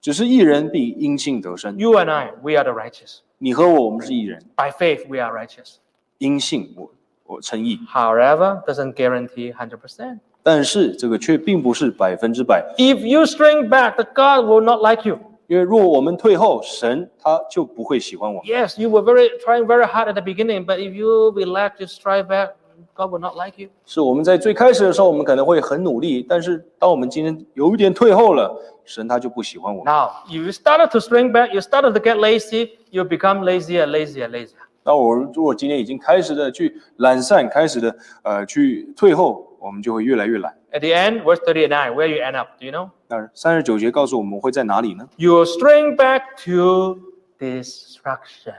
[0.00, 1.76] 只是一人必因信得生。
[1.76, 3.18] You and I, we are the righteous.
[3.38, 5.76] 你和我，我们是一人， By faith, we are righteous.
[6.18, 6.90] 因信我
[7.26, 10.18] 我称义， However, doesn't guarantee 100%.
[10.42, 15.18] 但是这个却并不是百分之百， If you shrink back, the God will not like you.
[15.47, 18.45] 因为若我们退后，神他就不会喜欢我们。
[18.45, 22.27] Yes, you were very trying very hard at the beginning, but if you relax, you strive
[22.27, 22.51] back,
[22.95, 23.69] God will not like you.
[23.85, 29.93] 是我们在最开始的时候，我们可能会很努力，但是当我们今天有一点退后了，神他就不喜欢我们。
[29.93, 34.55] Now, you started to shrink back, you started to get lazy, you become lazier, lazier, lazier.
[34.83, 40.53] 那我如果今天已经开始的去懒散，开始的呃去退后，我们就会越来越懒。
[40.71, 42.91] At the end, verse thirty-nine, where you end up, do you know?
[43.07, 46.99] 那三十九节告诉我们会在哪里呢？You will string back to
[47.39, 48.53] destruction.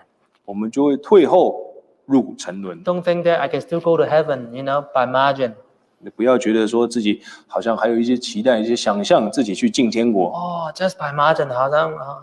[0.45, 1.77] 我们就会退后
[2.07, 2.83] 入沉沦。
[2.83, 5.53] Don't think that I can still go to heaven, you know, by margin.
[6.01, 12.19] 你不要觉得说自己好像还有一些期待、一些想象自己去进天国 Oh, just by margin, 好像, uh,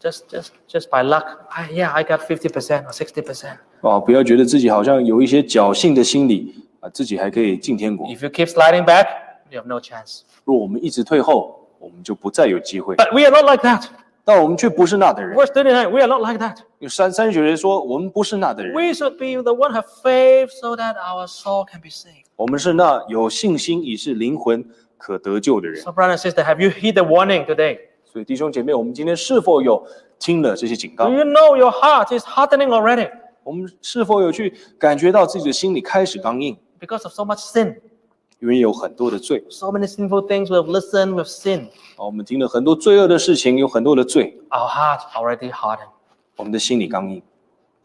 [0.00, 1.24] just, just, just by luck.
[1.48, 3.56] I, yeah, I got fifty percent or sixty percent.
[3.80, 3.98] 哦！
[3.98, 8.07] 不要觉得自己好像有一些侥幸的心理啊，自己还可以进天国。
[8.07, 9.07] If you keep sliding back,
[9.49, 10.21] you have no chance.
[10.43, 12.95] 若我们一直退后，我们就不再有机会。
[12.95, 13.85] But we are not like that.
[14.23, 15.37] 但我们却不是那的人。
[15.37, 16.57] Verse 39, we are not like that.
[16.79, 21.89] 有三三十九节说，我们不是那的人， We should be the one who have faith so that our soul can be
[21.89, 22.25] saved.
[22.35, 24.65] 我们是那有信心以是灵魂
[24.97, 25.79] 可得救的人。
[25.83, 27.79] So, brother and sister, have you heed the warning today?
[28.03, 29.85] 所以弟兄姐妹，我们今天是否有
[30.17, 31.09] 听了这些警 Do 告？
[31.09, 33.11] you know your heart is hardening already
[33.43, 36.57] 我们是否有去感觉到自己的心里开始刚硬？
[36.79, 37.79] because of so much sin?
[38.39, 41.69] 因为有很多的罪 So many sinful things we have listened, we have sinned.
[41.95, 45.89] 啊，我们听了很多罪恶的事情，有很多的罪， Our heart already hardened.
[46.35, 47.23] 我们的心里刚硬。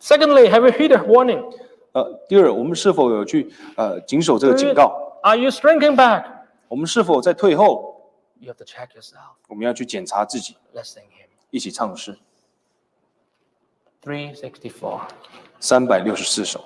[0.01, 1.55] Secondly, have you heed the warning?
[1.93, 5.21] 呃，第二，我们是否有去呃谨守这个警告？
[5.23, 6.25] Are you shrinking back?
[6.69, 8.11] 我们是否在退后？
[8.41, 9.35] You have to check yourself.
[9.49, 11.29] 我们要去检查自己， Let's sing him.
[11.51, 12.19] 一起唱诗
[14.03, 15.01] 364.
[15.61, 16.65] 三百六十四首。